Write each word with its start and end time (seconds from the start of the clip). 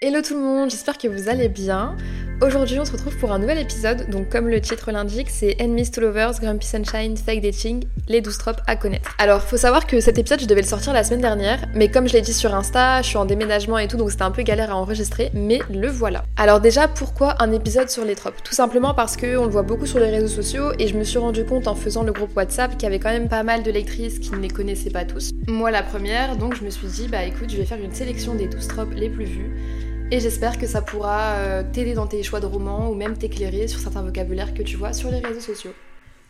Hello 0.00 0.22
tout 0.22 0.34
le 0.34 0.40
monde, 0.40 0.70
j'espère 0.70 0.96
que 0.96 1.08
vous 1.08 1.28
allez 1.28 1.48
bien. 1.48 1.96
Aujourd'hui 2.40 2.78
on 2.78 2.84
se 2.84 2.92
retrouve 2.92 3.16
pour 3.16 3.32
un 3.32 3.40
nouvel 3.40 3.58
épisode, 3.58 4.08
donc 4.10 4.28
comme 4.28 4.46
le 4.46 4.60
titre 4.60 4.92
l'indique, 4.92 5.28
c'est 5.28 5.60
Enemies 5.60 5.90
to 5.90 6.00
Lovers, 6.00 6.38
Grumpy 6.40 6.68
Sunshine, 6.68 7.16
Fake 7.16 7.40
Dating, 7.42 7.82
les 8.06 8.20
12 8.20 8.38
tropes 8.38 8.60
à 8.68 8.76
connaître. 8.76 9.16
Alors 9.18 9.42
faut 9.42 9.56
savoir 9.56 9.88
que 9.88 9.98
cet 9.98 10.16
épisode 10.16 10.38
je 10.38 10.46
devais 10.46 10.60
le 10.60 10.68
sortir 10.68 10.92
la 10.92 11.02
semaine 11.02 11.20
dernière, 11.20 11.66
mais 11.74 11.90
comme 11.90 12.06
je 12.06 12.12
l'ai 12.12 12.20
dit 12.20 12.32
sur 12.32 12.54
Insta, 12.54 13.02
je 13.02 13.08
suis 13.08 13.16
en 13.16 13.24
déménagement 13.24 13.76
et 13.76 13.88
tout, 13.88 13.96
donc 13.96 14.12
c'était 14.12 14.22
un 14.22 14.30
peu 14.30 14.42
galère 14.42 14.70
à 14.70 14.76
enregistrer, 14.76 15.32
mais 15.34 15.58
le 15.68 15.88
voilà. 15.88 16.22
Alors 16.36 16.60
déjà 16.60 16.86
pourquoi 16.86 17.34
un 17.42 17.50
épisode 17.50 17.90
sur 17.90 18.04
les 18.04 18.14
tropes? 18.14 18.40
Tout 18.44 18.54
simplement 18.54 18.94
parce 18.94 19.16
qu'on 19.16 19.46
le 19.46 19.50
voit 19.50 19.64
beaucoup 19.64 19.86
sur 19.86 19.98
les 19.98 20.10
réseaux 20.10 20.28
sociaux 20.28 20.70
et 20.78 20.86
je 20.86 20.96
me 20.96 21.02
suis 21.02 21.18
rendu 21.18 21.44
compte 21.44 21.66
en 21.66 21.74
faisant 21.74 22.04
le 22.04 22.12
groupe 22.12 22.36
WhatsApp 22.36 22.70
qu'il 22.74 22.84
y 22.84 22.86
avait 22.86 23.00
quand 23.00 23.10
même 23.10 23.28
pas 23.28 23.42
mal 23.42 23.64
de 23.64 23.72
lectrices 23.72 24.20
qui 24.20 24.30
ne 24.30 24.38
les 24.38 24.48
connaissaient 24.48 24.90
pas 24.90 25.04
tous. 25.04 25.32
Moi 25.48 25.72
la 25.72 25.82
première, 25.82 26.36
donc 26.36 26.54
je 26.54 26.62
me 26.62 26.70
suis 26.70 26.86
dit 26.86 27.08
bah 27.08 27.24
écoute 27.24 27.50
je 27.50 27.56
vais 27.56 27.64
faire 27.64 27.80
une 27.82 27.94
sélection 27.94 28.36
des 28.36 28.46
12 28.46 28.68
tropes 28.68 28.94
les 28.94 29.10
plus 29.10 29.24
vues 29.24 29.50
et 30.10 30.20
j'espère 30.20 30.58
que 30.58 30.66
ça 30.66 30.80
pourra 30.80 31.34
euh, 31.34 31.62
t'aider 31.72 31.94
dans 31.94 32.06
tes 32.06 32.22
choix 32.22 32.40
de 32.40 32.46
romans 32.46 32.90
ou 32.90 32.94
même 32.94 33.16
t'éclairer 33.18 33.68
sur 33.68 33.80
certains 33.80 34.02
vocabulaires 34.02 34.54
que 34.54 34.62
tu 34.62 34.76
vois 34.76 34.92
sur 34.92 35.10
les 35.10 35.18
réseaux 35.18 35.40
sociaux. 35.40 35.72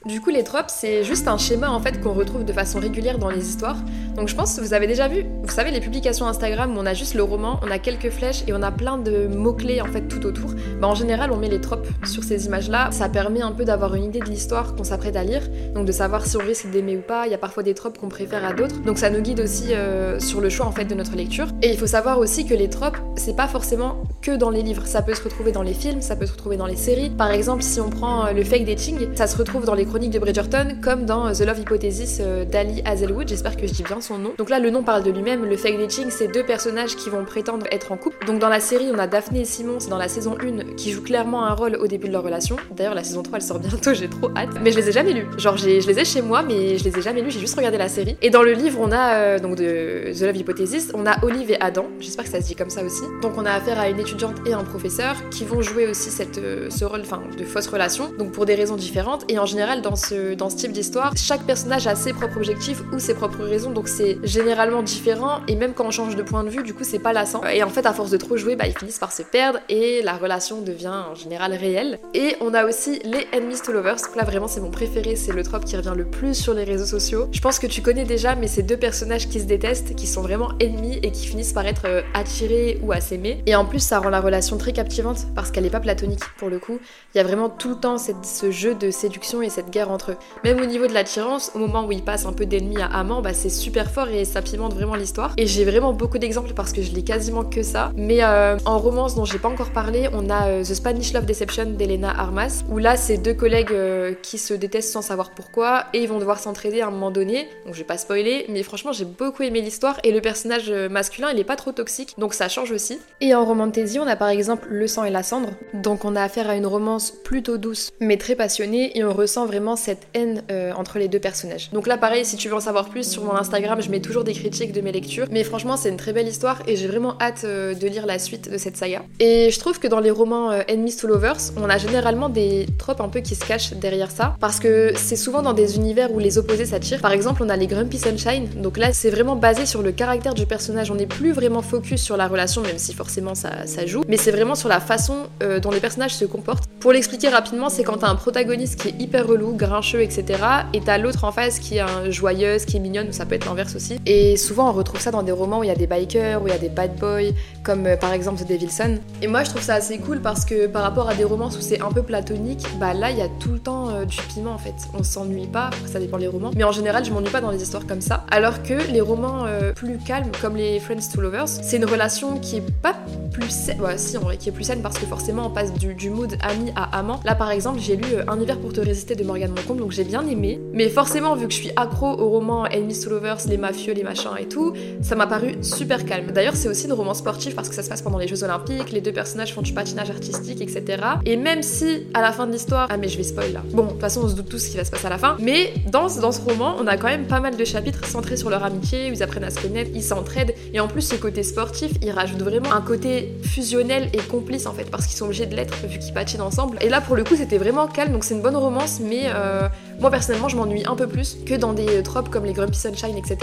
Du 0.06 0.20
coup, 0.20 0.30
les 0.30 0.44
tropes, 0.44 0.70
c'est 0.70 1.02
juste 1.02 1.26
un 1.26 1.38
schéma 1.38 1.70
en 1.70 1.80
fait 1.80 2.00
qu'on 2.00 2.12
retrouve 2.12 2.44
de 2.44 2.52
façon 2.52 2.78
régulière 2.78 3.18
dans 3.18 3.30
les 3.30 3.48
histoires. 3.48 3.78
Donc 4.18 4.26
je 4.26 4.34
pense 4.34 4.56
que 4.56 4.60
vous 4.60 4.74
avez 4.74 4.88
déjà 4.88 5.06
vu, 5.06 5.24
vous 5.44 5.52
savez, 5.52 5.70
les 5.70 5.78
publications 5.78 6.26
Instagram 6.26 6.76
où 6.76 6.80
on 6.80 6.86
a 6.86 6.92
juste 6.92 7.14
le 7.14 7.22
roman, 7.22 7.60
on 7.62 7.70
a 7.70 7.78
quelques 7.78 8.10
flèches 8.10 8.42
et 8.48 8.52
on 8.52 8.62
a 8.62 8.72
plein 8.72 8.98
de 8.98 9.28
mots-clés 9.28 9.80
en 9.80 9.84
fait 9.84 10.08
tout 10.08 10.26
autour. 10.26 10.50
Bah, 10.80 10.88
en 10.88 10.96
général, 10.96 11.30
on 11.30 11.36
met 11.36 11.48
les 11.48 11.60
tropes 11.60 11.86
sur 12.04 12.24
ces 12.24 12.46
images-là. 12.46 12.90
Ça 12.90 13.08
permet 13.08 13.42
un 13.42 13.52
peu 13.52 13.64
d'avoir 13.64 13.94
une 13.94 14.02
idée 14.02 14.18
de 14.18 14.24
l'histoire 14.24 14.74
qu'on 14.74 14.82
s'apprête 14.82 15.14
à 15.14 15.22
lire, 15.22 15.42
donc 15.72 15.86
de 15.86 15.92
savoir 15.92 16.26
si 16.26 16.36
on 16.36 16.40
risque 16.40 16.68
d'aimer 16.68 16.96
ou 16.96 17.00
pas. 17.00 17.28
Il 17.28 17.30
y 17.30 17.34
a 17.34 17.38
parfois 17.38 17.62
des 17.62 17.74
tropes 17.74 17.96
qu'on 17.96 18.08
préfère 18.08 18.44
à 18.44 18.54
d'autres. 18.54 18.80
Donc 18.82 18.98
ça 18.98 19.08
nous 19.08 19.20
guide 19.20 19.38
aussi 19.38 19.72
euh, 19.72 20.18
sur 20.18 20.40
le 20.40 20.48
choix 20.48 20.66
en 20.66 20.72
fait 20.72 20.84
de 20.84 20.96
notre 20.96 21.14
lecture. 21.14 21.46
Et 21.62 21.70
il 21.70 21.78
faut 21.78 21.86
savoir 21.86 22.18
aussi 22.18 22.44
que 22.44 22.54
les 22.54 22.68
tropes, 22.68 22.98
c'est 23.14 23.36
pas 23.36 23.46
forcément 23.46 24.02
que 24.20 24.32
dans 24.32 24.50
les 24.50 24.62
livres. 24.62 24.84
Ça 24.86 25.00
peut 25.00 25.14
se 25.14 25.22
retrouver 25.22 25.52
dans 25.52 25.62
les 25.62 25.74
films, 25.74 26.02
ça 26.02 26.16
peut 26.16 26.26
se 26.26 26.32
retrouver 26.32 26.56
dans 26.56 26.66
les 26.66 26.74
séries. 26.74 27.10
Par 27.10 27.30
exemple, 27.30 27.62
si 27.62 27.80
on 27.80 27.88
prend 27.88 28.26
euh, 28.26 28.32
le 28.32 28.42
fake 28.42 28.64
dating, 28.64 29.14
ça 29.14 29.28
se 29.28 29.36
retrouve 29.36 29.64
dans 29.64 29.74
les 29.74 29.84
chroniques 29.84 30.10
de 30.10 30.18
Bridgerton, 30.18 30.78
comme 30.82 31.04
dans 31.04 31.28
euh, 31.28 31.34
The 31.34 31.46
Love 31.46 31.60
Hypothesis 31.60 32.20
d'Ali 32.50 32.82
Hazelwood, 32.84 33.28
j'espère 33.28 33.56
que 33.56 33.64
je 33.64 33.72
dis 33.72 33.84
bien 33.84 34.00
nom. 34.16 34.32
Donc 34.38 34.48
là, 34.48 34.58
le 34.58 34.70
nom 34.70 34.82
parle 34.82 35.02
de 35.02 35.10
lui-même, 35.10 35.44
le 35.44 35.56
fake 35.56 35.78
dating, 35.78 36.06
c'est 36.08 36.28
deux 36.28 36.44
personnages 36.44 36.96
qui 36.96 37.10
vont 37.10 37.24
prétendre 37.24 37.66
être 37.70 37.92
en 37.92 37.98
couple. 37.98 38.24
Donc 38.26 38.38
dans 38.38 38.48
la 38.48 38.60
série, 38.60 38.86
on 38.94 38.98
a 38.98 39.06
Daphné 39.06 39.40
et 39.40 39.44
Simon, 39.44 39.80
c'est 39.80 39.90
dans 39.90 39.98
la 39.98 40.08
saison 40.08 40.36
1, 40.40 40.76
qui 40.76 40.92
jouent 40.92 41.02
clairement 41.02 41.44
un 41.44 41.54
rôle 41.54 41.76
au 41.76 41.86
début 41.86 42.08
de 42.08 42.12
leur 42.12 42.22
relation. 42.22 42.56
D'ailleurs, 42.70 42.94
la 42.94 43.04
saison 43.04 43.22
3, 43.22 43.38
elle 43.38 43.44
sort 43.44 43.58
bientôt, 43.58 43.92
j'ai 43.94 44.08
trop 44.08 44.30
hâte. 44.36 44.50
Mais 44.62 44.72
je 44.72 44.78
les 44.78 44.88
ai 44.88 44.92
jamais 44.92 45.12
lus. 45.12 45.26
Genre, 45.36 45.56
je 45.56 45.66
les 45.66 45.98
ai 46.00 46.04
chez 46.04 46.22
moi, 46.22 46.42
mais 46.42 46.78
je 46.78 46.84
les 46.84 46.98
ai 46.98 47.02
jamais 47.02 47.20
lus, 47.20 47.32
j'ai 47.32 47.40
juste 47.40 47.56
regardé 47.56 47.76
la 47.76 47.88
série. 47.88 48.16
Et 48.22 48.30
dans 48.30 48.42
le 48.42 48.52
livre, 48.52 48.78
on 48.80 48.92
a, 48.92 49.38
donc 49.38 49.56
de 49.56 50.12
The 50.16 50.22
Love 50.22 50.36
Hypothesis, 50.36 50.92
on 50.94 51.04
a 51.06 51.22
Olive 51.24 51.50
et 51.50 51.60
Adam, 51.60 51.86
j'espère 52.00 52.24
que 52.24 52.30
ça 52.30 52.40
se 52.40 52.46
dit 52.46 52.54
comme 52.54 52.70
ça 52.70 52.82
aussi. 52.82 53.02
Donc 53.20 53.32
on 53.36 53.44
a 53.44 53.52
affaire 53.52 53.78
à 53.78 53.88
une 53.88 53.98
étudiante 53.98 54.36
et 54.46 54.52
un 54.52 54.64
professeur 54.64 55.16
qui 55.30 55.44
vont 55.44 55.62
jouer 55.62 55.88
aussi 55.88 56.10
cette, 56.10 56.36
ce 56.70 56.84
rôle 56.84 57.00
enfin, 57.00 57.22
de 57.36 57.44
fausse 57.44 57.66
relation, 57.66 58.12
donc 58.18 58.32
pour 58.32 58.46
des 58.46 58.54
raisons 58.54 58.76
différentes. 58.76 59.24
Et 59.28 59.38
en 59.38 59.46
général, 59.46 59.82
dans 59.82 59.96
ce, 59.96 60.34
dans 60.34 60.50
ce 60.50 60.56
type 60.56 60.72
d'histoire, 60.72 61.12
chaque 61.16 61.42
personnage 61.42 61.86
a 61.86 61.94
ses 61.94 62.12
propres 62.12 62.36
objectifs 62.36 62.82
ou 62.92 62.98
ses 62.98 63.14
propres 63.14 63.44
raisons, 63.44 63.70
donc 63.70 63.88
c'est 63.98 64.18
généralement 64.22 64.84
différent. 64.84 65.40
Et 65.48 65.56
même 65.56 65.74
quand 65.74 65.84
on 65.84 65.90
change 65.90 66.14
de 66.14 66.22
point 66.22 66.44
de 66.44 66.50
vue, 66.50 66.62
du 66.62 66.72
coup, 66.72 66.84
c'est 66.84 67.00
pas 67.00 67.12
lassant. 67.12 67.42
Et 67.52 67.64
en 67.64 67.68
fait, 67.68 67.84
à 67.84 67.92
force 67.92 68.10
de 68.10 68.16
trop 68.16 68.36
jouer, 68.36 68.54
bah, 68.54 68.66
ils 68.68 68.78
finissent 68.78 69.00
par 69.00 69.12
se 69.12 69.22
perdre 69.22 69.58
et 69.68 70.02
la 70.02 70.16
relation 70.16 70.62
devient 70.62 71.02
en 71.10 71.16
général 71.16 71.52
réelle. 71.52 71.98
Et 72.14 72.36
on 72.40 72.54
a 72.54 72.64
aussi 72.64 73.00
les 73.04 73.26
enemies 73.36 73.60
to 73.60 73.72
lovers. 73.72 73.96
Là, 74.14 74.22
vraiment, 74.22 74.46
c'est 74.46 74.60
mon 74.60 74.70
préféré, 74.70 75.16
c'est 75.16 75.32
le 75.32 75.42
trope 75.42 75.64
qui 75.64 75.76
revient 75.76 75.94
le 75.96 76.04
plus 76.04 76.34
sur 76.34 76.54
les 76.54 76.62
réseaux 76.62 76.86
sociaux. 76.86 77.28
Je 77.32 77.40
pense 77.40 77.58
que 77.58 77.66
tu 77.66 77.82
connais 77.82 78.04
déjà, 78.04 78.36
mais 78.36 78.46
c'est 78.46 78.62
deux 78.62 78.76
personnages 78.76 79.28
qui 79.28 79.40
se 79.40 79.46
détestent, 79.46 79.96
qui 79.96 80.06
sont 80.06 80.22
vraiment 80.22 80.52
ennemis 80.60 81.00
et 81.02 81.10
qui 81.10 81.26
finissent 81.26 81.52
par 81.52 81.66
être 81.66 81.86
euh, 81.86 82.02
attirés 82.14 82.78
ou 82.84 82.92
à 82.92 83.00
s'aimer. 83.00 83.42
Et 83.46 83.56
en 83.56 83.64
plus, 83.64 83.80
ça 83.80 83.98
rend 83.98 84.10
la 84.10 84.20
relation 84.20 84.58
très 84.58 84.72
captivante 84.72 85.26
parce 85.34 85.50
qu'elle 85.50 85.66
est 85.66 85.70
pas 85.70 85.80
platonique 85.80 86.22
pour 86.38 86.50
le 86.50 86.60
coup. 86.60 86.78
Il 87.14 87.18
y 87.18 87.20
a 87.20 87.24
vraiment 87.24 87.48
tout 87.48 87.70
le 87.70 87.76
temps 87.76 87.98
cette, 87.98 88.24
ce 88.24 88.52
jeu 88.52 88.74
de 88.76 88.92
séduction 88.92 89.42
et 89.42 89.50
cette 89.50 89.70
guerre 89.70 89.90
entre 89.90 90.12
eux. 90.12 90.16
Même 90.44 90.60
au 90.60 90.66
niveau 90.66 90.86
de 90.86 90.94
l'attirance, 90.94 91.50
au 91.56 91.58
moment 91.58 91.84
où 91.84 91.90
ils 91.90 92.04
passent 92.04 92.26
un 92.26 92.32
peu 92.32 92.46
d'ennemi 92.46 92.80
à 92.80 92.86
amant, 92.86 93.22
bah 93.22 93.34
c'est 93.34 93.48
super 93.48 93.77
fort 93.84 94.08
et 94.08 94.24
ça 94.24 94.42
pimente 94.42 94.74
vraiment 94.74 94.94
l'histoire. 94.94 95.32
Et 95.36 95.46
j'ai 95.46 95.64
vraiment 95.64 95.92
beaucoup 95.92 96.18
d'exemples 96.18 96.52
parce 96.54 96.72
que 96.72 96.82
je 96.82 96.92
lis 96.92 97.04
quasiment 97.04 97.44
que 97.44 97.62
ça. 97.62 97.92
Mais 97.96 98.22
euh, 98.22 98.56
en 98.64 98.78
romance 98.78 99.14
dont 99.14 99.24
j'ai 99.24 99.38
pas 99.38 99.48
encore 99.48 99.70
parlé, 99.70 100.08
on 100.12 100.30
a 100.30 100.48
euh, 100.48 100.62
The 100.62 100.74
Spanish 100.74 101.12
Love 101.12 101.26
Deception 101.26 101.66
d'Elena 101.66 102.10
Armas, 102.10 102.62
où 102.70 102.78
là 102.78 102.96
c'est 102.96 103.18
deux 103.18 103.34
collègues 103.34 103.72
euh, 103.72 104.14
qui 104.22 104.38
se 104.38 104.54
détestent 104.54 104.92
sans 104.92 105.02
savoir 105.02 105.30
pourquoi 105.30 105.86
et 105.92 106.02
ils 106.02 106.08
vont 106.08 106.18
devoir 106.18 106.38
s'entraider 106.38 106.80
à 106.80 106.88
un 106.88 106.90
moment 106.90 107.10
donné. 107.10 107.48
Donc 107.64 107.74
je 107.74 107.78
vais 107.78 107.84
pas 107.84 107.98
spoiler, 107.98 108.46
mais 108.48 108.62
franchement 108.62 108.92
j'ai 108.92 109.04
beaucoup 109.04 109.42
aimé 109.42 109.60
l'histoire 109.60 109.98
et 110.04 110.12
le 110.12 110.20
personnage 110.20 110.70
masculin 110.70 111.30
il 111.32 111.38
est 111.38 111.44
pas 111.44 111.56
trop 111.56 111.72
toxique, 111.72 112.14
donc 112.18 112.34
ça 112.34 112.48
change 112.48 112.70
aussi. 112.70 112.98
Et 113.20 113.34
en 113.34 113.44
romantasy, 113.44 113.98
on 113.98 114.06
a 114.06 114.16
par 114.16 114.28
exemple 114.28 114.68
Le 114.70 114.86
sang 114.86 115.04
et 115.04 115.10
la 115.10 115.22
cendre, 115.22 115.50
donc 115.74 116.04
on 116.04 116.16
a 116.16 116.22
affaire 116.22 116.48
à 116.48 116.56
une 116.56 116.66
romance 116.66 117.10
plutôt 117.10 117.58
douce 117.58 117.90
mais 118.00 118.16
très 118.16 118.34
passionnée 118.34 118.96
et 118.96 119.04
on 119.04 119.12
ressent 119.12 119.46
vraiment 119.46 119.76
cette 119.76 120.06
haine 120.14 120.42
entre 120.76 120.98
les 120.98 121.08
deux 121.08 121.18
personnages. 121.18 121.70
Donc 121.72 121.86
là 121.86 121.98
pareil, 121.98 122.24
si 122.24 122.36
tu 122.36 122.48
veux 122.48 122.54
en 122.54 122.60
savoir 122.60 122.88
plus 122.88 123.08
sur 123.08 123.24
mon 123.24 123.34
Instagram, 123.34 123.67
je 123.80 123.90
mets 123.90 124.00
toujours 124.00 124.24
des 124.24 124.32
critiques 124.32 124.72
de 124.72 124.80
mes 124.80 124.92
lectures, 124.92 125.26
mais 125.30 125.44
franchement 125.44 125.76
c'est 125.76 125.88
une 125.88 125.96
très 125.96 126.12
belle 126.12 126.28
histoire 126.28 126.62
et 126.66 126.76
j'ai 126.76 126.86
vraiment 126.86 127.16
hâte 127.20 127.42
euh, 127.44 127.74
de 127.74 127.86
lire 127.86 128.06
la 128.06 128.18
suite 128.18 128.50
de 128.50 128.58
cette 128.58 128.76
saga. 128.76 129.02
Et 129.20 129.50
je 129.50 129.58
trouve 129.58 129.78
que 129.78 129.86
dans 129.86 130.00
les 130.00 130.10
romans 130.10 130.50
euh, 130.50 130.62
Enemies 130.70 130.96
to 130.96 131.06
Lovers, 131.06 131.52
on 131.56 131.68
a 131.68 131.78
généralement 131.78 132.28
des 132.28 132.66
tropes 132.78 133.00
un 133.00 133.08
peu 133.08 133.20
qui 133.20 133.34
se 133.34 133.44
cachent 133.44 133.72
derrière 133.74 134.10
ça, 134.10 134.36
parce 134.40 134.58
que 134.58 134.92
c'est 134.96 135.16
souvent 135.16 135.42
dans 135.42 135.52
des 135.52 135.76
univers 135.76 136.12
où 136.12 136.18
les 136.18 136.38
opposés 136.38 136.66
s'attirent. 136.66 137.00
Par 137.00 137.12
exemple, 137.12 137.42
on 137.44 137.48
a 137.48 137.56
les 137.56 137.66
Grumpy 137.66 137.98
Sunshine, 137.98 138.48
donc 138.56 138.78
là 138.78 138.92
c'est 138.92 139.10
vraiment 139.10 139.36
basé 139.36 139.66
sur 139.66 139.82
le 139.82 139.92
caractère 139.92 140.34
du 140.34 140.46
personnage, 140.46 140.90
on 140.90 140.94
n'est 140.94 141.06
plus 141.06 141.32
vraiment 141.32 141.62
focus 141.62 142.02
sur 142.02 142.16
la 142.16 142.26
relation, 142.28 142.62
même 142.62 142.78
si 142.78 142.94
forcément 142.94 143.34
ça, 143.34 143.50
joue, 143.86 144.02
mais 144.08 144.16
c'est 144.16 144.32
vraiment 144.32 144.54
sur 144.54 144.68
la 144.68 144.80
façon 144.80 145.26
euh, 145.42 145.60
dont 145.60 145.70
les 145.70 145.80
personnages 145.80 146.14
se 146.14 146.24
comportent. 146.24 146.64
Pour 146.80 146.92
l'expliquer 146.92 147.28
rapidement, 147.28 147.68
c'est 147.68 147.84
quand 147.84 147.98
t'as 147.98 148.08
un 148.08 148.16
protagoniste 148.16 148.80
qui 148.80 148.88
est 148.88 149.00
hyper 149.00 149.26
relou, 149.26 149.54
grincheux, 149.54 150.00
etc., 150.00 150.24
et 150.72 150.80
t'as 150.80 150.98
l'autre 150.98 151.24
en 151.24 151.32
face 151.32 151.58
qui 151.58 151.76
est 151.76 151.80
un 151.80 152.10
joyeuse, 152.10 152.64
qui 152.64 152.76
est 152.76 152.80
mignonne, 152.80 153.12
ça 153.12 153.26
peut 153.26 153.34
être 153.34 153.48
aussi. 153.74 153.98
Et 154.06 154.36
souvent 154.36 154.70
on 154.70 154.72
retrouve 154.72 155.00
ça 155.00 155.10
dans 155.10 155.22
des 155.22 155.32
romans 155.32 155.60
où 155.60 155.64
il 155.64 155.68
y 155.68 155.70
a 155.70 155.76
des 155.76 155.86
bikers, 155.86 156.42
où 156.42 156.46
il 156.46 156.50
y 156.50 156.56
a 156.56 156.58
des 156.58 156.68
bad 156.68 156.96
boys, 156.96 157.32
comme 157.62 157.86
euh, 157.86 157.96
par 157.96 158.12
exemple 158.12 158.42
The 158.42 158.48
Devilson. 158.48 158.98
Et 159.22 159.26
moi 159.26 159.44
je 159.44 159.50
trouve 159.50 159.62
ça 159.62 159.74
assez 159.74 159.98
cool 159.98 160.20
parce 160.20 160.44
que 160.44 160.66
par 160.66 160.82
rapport 160.82 161.08
à 161.08 161.14
des 161.14 161.24
romances 161.24 161.56
où 161.56 161.60
c'est 161.60 161.80
un 161.80 161.90
peu 161.90 162.02
platonique, 162.02 162.64
bah 162.78 162.94
là 162.94 163.10
il 163.10 163.18
y 163.18 163.22
a 163.22 163.28
tout 163.40 163.52
le 163.52 163.58
temps 163.58 163.90
euh, 163.90 164.04
du 164.04 164.16
piment 164.32 164.52
en 164.52 164.58
fait. 164.58 164.74
On 164.98 165.02
s'ennuie 165.02 165.46
pas, 165.46 165.70
ça 165.86 165.98
dépend 165.98 166.16
les 166.16 166.28
romans, 166.28 166.50
mais 166.54 166.64
en 166.64 166.72
général 166.72 167.04
je 167.04 167.12
m'ennuie 167.12 167.30
pas 167.30 167.40
dans 167.40 167.50
les 167.50 167.62
histoires 167.62 167.86
comme 167.86 168.00
ça. 168.00 168.24
Alors 168.30 168.62
que 168.62 168.74
les 168.90 169.00
romans 169.00 169.46
euh, 169.46 169.72
plus 169.72 169.98
calmes, 169.98 170.30
comme 170.40 170.56
les 170.56 170.80
Friends 170.80 171.12
to 171.12 171.20
Lovers, 171.20 171.48
c'est 171.48 171.76
une 171.76 171.84
relation 171.84 172.38
qui 172.38 172.56
est 172.56 172.70
pas 172.82 172.94
plus 173.32 173.50
saine, 173.50 173.80
ouais, 173.80 173.98
si 173.98 174.16
en 174.16 174.20
vrai, 174.20 174.36
qui 174.36 174.48
est 174.48 174.52
plus 174.52 174.64
saine 174.64 174.82
parce 174.82 174.98
que 174.98 175.06
forcément 175.06 175.46
on 175.46 175.50
passe 175.50 175.72
du, 175.74 175.94
du 175.94 176.10
mood 176.10 176.36
ami 176.42 176.72
à 176.76 176.98
amant. 176.98 177.20
Là 177.24 177.34
par 177.34 177.50
exemple 177.50 177.80
j'ai 177.80 177.96
lu 177.96 178.06
Un 178.26 178.40
hiver 178.40 178.58
pour 178.58 178.72
te 178.72 178.80
résister 178.80 179.14
de 179.14 179.24
Morgan 179.24 179.50
Moncombe, 179.50 179.78
donc 179.78 179.92
j'ai 179.92 180.04
bien 180.04 180.26
aimé. 180.26 180.60
Mais 180.72 180.88
forcément 180.88 181.34
vu 181.34 181.46
que 181.46 181.52
je 181.52 181.58
suis 181.58 181.72
accro 181.76 182.08
au 182.08 182.28
roman 182.30 182.66
Enemies 182.66 183.00
to 183.00 183.10
Lovers, 183.10 183.47
les 183.48 183.56
mafieux, 183.58 183.92
les 183.92 184.02
machins 184.02 184.30
et 184.38 184.46
tout, 184.46 184.74
ça 185.02 185.16
m'a 185.16 185.26
paru 185.26 185.56
super 185.62 186.04
calme. 186.04 186.30
D'ailleurs, 186.32 186.56
c'est 186.56 186.68
aussi 186.68 186.86
une 186.86 186.92
roman 186.92 187.14
sportive 187.14 187.54
parce 187.54 187.68
que 187.68 187.74
ça 187.74 187.82
se 187.82 187.88
passe 187.88 188.02
pendant 188.02 188.18
les 188.18 188.28
Jeux 188.28 188.44
Olympiques, 188.44 188.92
les 188.92 189.00
deux 189.00 189.12
personnages 189.12 189.54
font 189.54 189.62
du 189.62 189.72
patinage 189.72 190.10
artistique, 190.10 190.60
etc. 190.60 191.02
Et 191.24 191.36
même 191.36 191.62
si 191.62 192.06
à 192.14 192.20
la 192.20 192.32
fin 192.32 192.46
de 192.46 192.52
l'histoire, 192.52 192.88
ah 192.90 192.96
mais 192.96 193.08
je 193.08 193.16
vais 193.16 193.22
spoil 193.22 193.52
là. 193.52 193.62
Bon, 193.72 193.84
de 193.84 193.90
toute 193.90 194.00
façon, 194.00 194.22
on 194.24 194.28
se 194.28 194.34
doute 194.34 194.48
tous 194.48 194.58
ce 194.58 194.70
qui 194.70 194.76
va 194.76 194.84
se 194.84 194.90
passer 194.90 195.06
à 195.06 195.10
la 195.10 195.18
fin. 195.18 195.36
Mais 195.40 195.72
dans, 195.90 196.06
dans 196.20 196.32
ce 196.32 196.40
roman, 196.40 196.76
on 196.78 196.86
a 196.86 196.96
quand 196.96 197.08
même 197.08 197.26
pas 197.26 197.40
mal 197.40 197.56
de 197.56 197.64
chapitres 197.64 198.04
centrés 198.06 198.36
sur 198.36 198.50
leur 198.50 198.64
amitié, 198.64 199.10
où 199.10 199.14
ils 199.14 199.22
apprennent 199.22 199.44
à 199.44 199.50
se 199.50 199.60
connaître, 199.60 199.90
ils 199.94 200.02
s'entraident. 200.02 200.54
Et 200.72 200.80
en 200.80 200.88
plus, 200.88 201.02
ce 201.02 201.16
côté 201.16 201.42
sportif, 201.42 201.92
il 202.02 202.10
rajoute 202.10 202.42
vraiment 202.42 202.72
un 202.72 202.80
côté 202.80 203.34
fusionnel 203.42 204.08
et 204.12 204.18
complice 204.18 204.66
en 204.66 204.72
fait, 204.72 204.90
parce 204.90 205.06
qu'ils 205.06 205.16
sont 205.16 205.26
obligés 205.26 205.46
de 205.46 205.54
l'être 205.54 205.74
vu 205.86 205.98
qu'ils 205.98 206.14
patinent 206.14 206.42
ensemble. 206.42 206.78
Et 206.80 206.88
là, 206.88 207.00
pour 207.00 207.16
le 207.16 207.24
coup, 207.24 207.36
c'était 207.36 207.58
vraiment 207.58 207.86
calme, 207.86 208.12
donc 208.12 208.24
c'est 208.24 208.34
une 208.34 208.42
bonne 208.42 208.56
romance, 208.56 209.00
mais 209.00 209.24
euh, 209.26 209.68
moi 210.00 210.10
personnellement, 210.10 210.48
je 210.48 210.56
m'ennuie 210.56 210.84
un 210.86 210.94
peu 210.94 211.08
plus 211.08 211.38
que 211.44 211.54
dans 211.54 211.72
des 211.72 212.02
tropes 212.02 212.28
comme 212.28 212.44
les 212.44 212.52
Grumpy 212.52 212.78
Sunshine, 212.78 213.16
etc. 213.16 213.38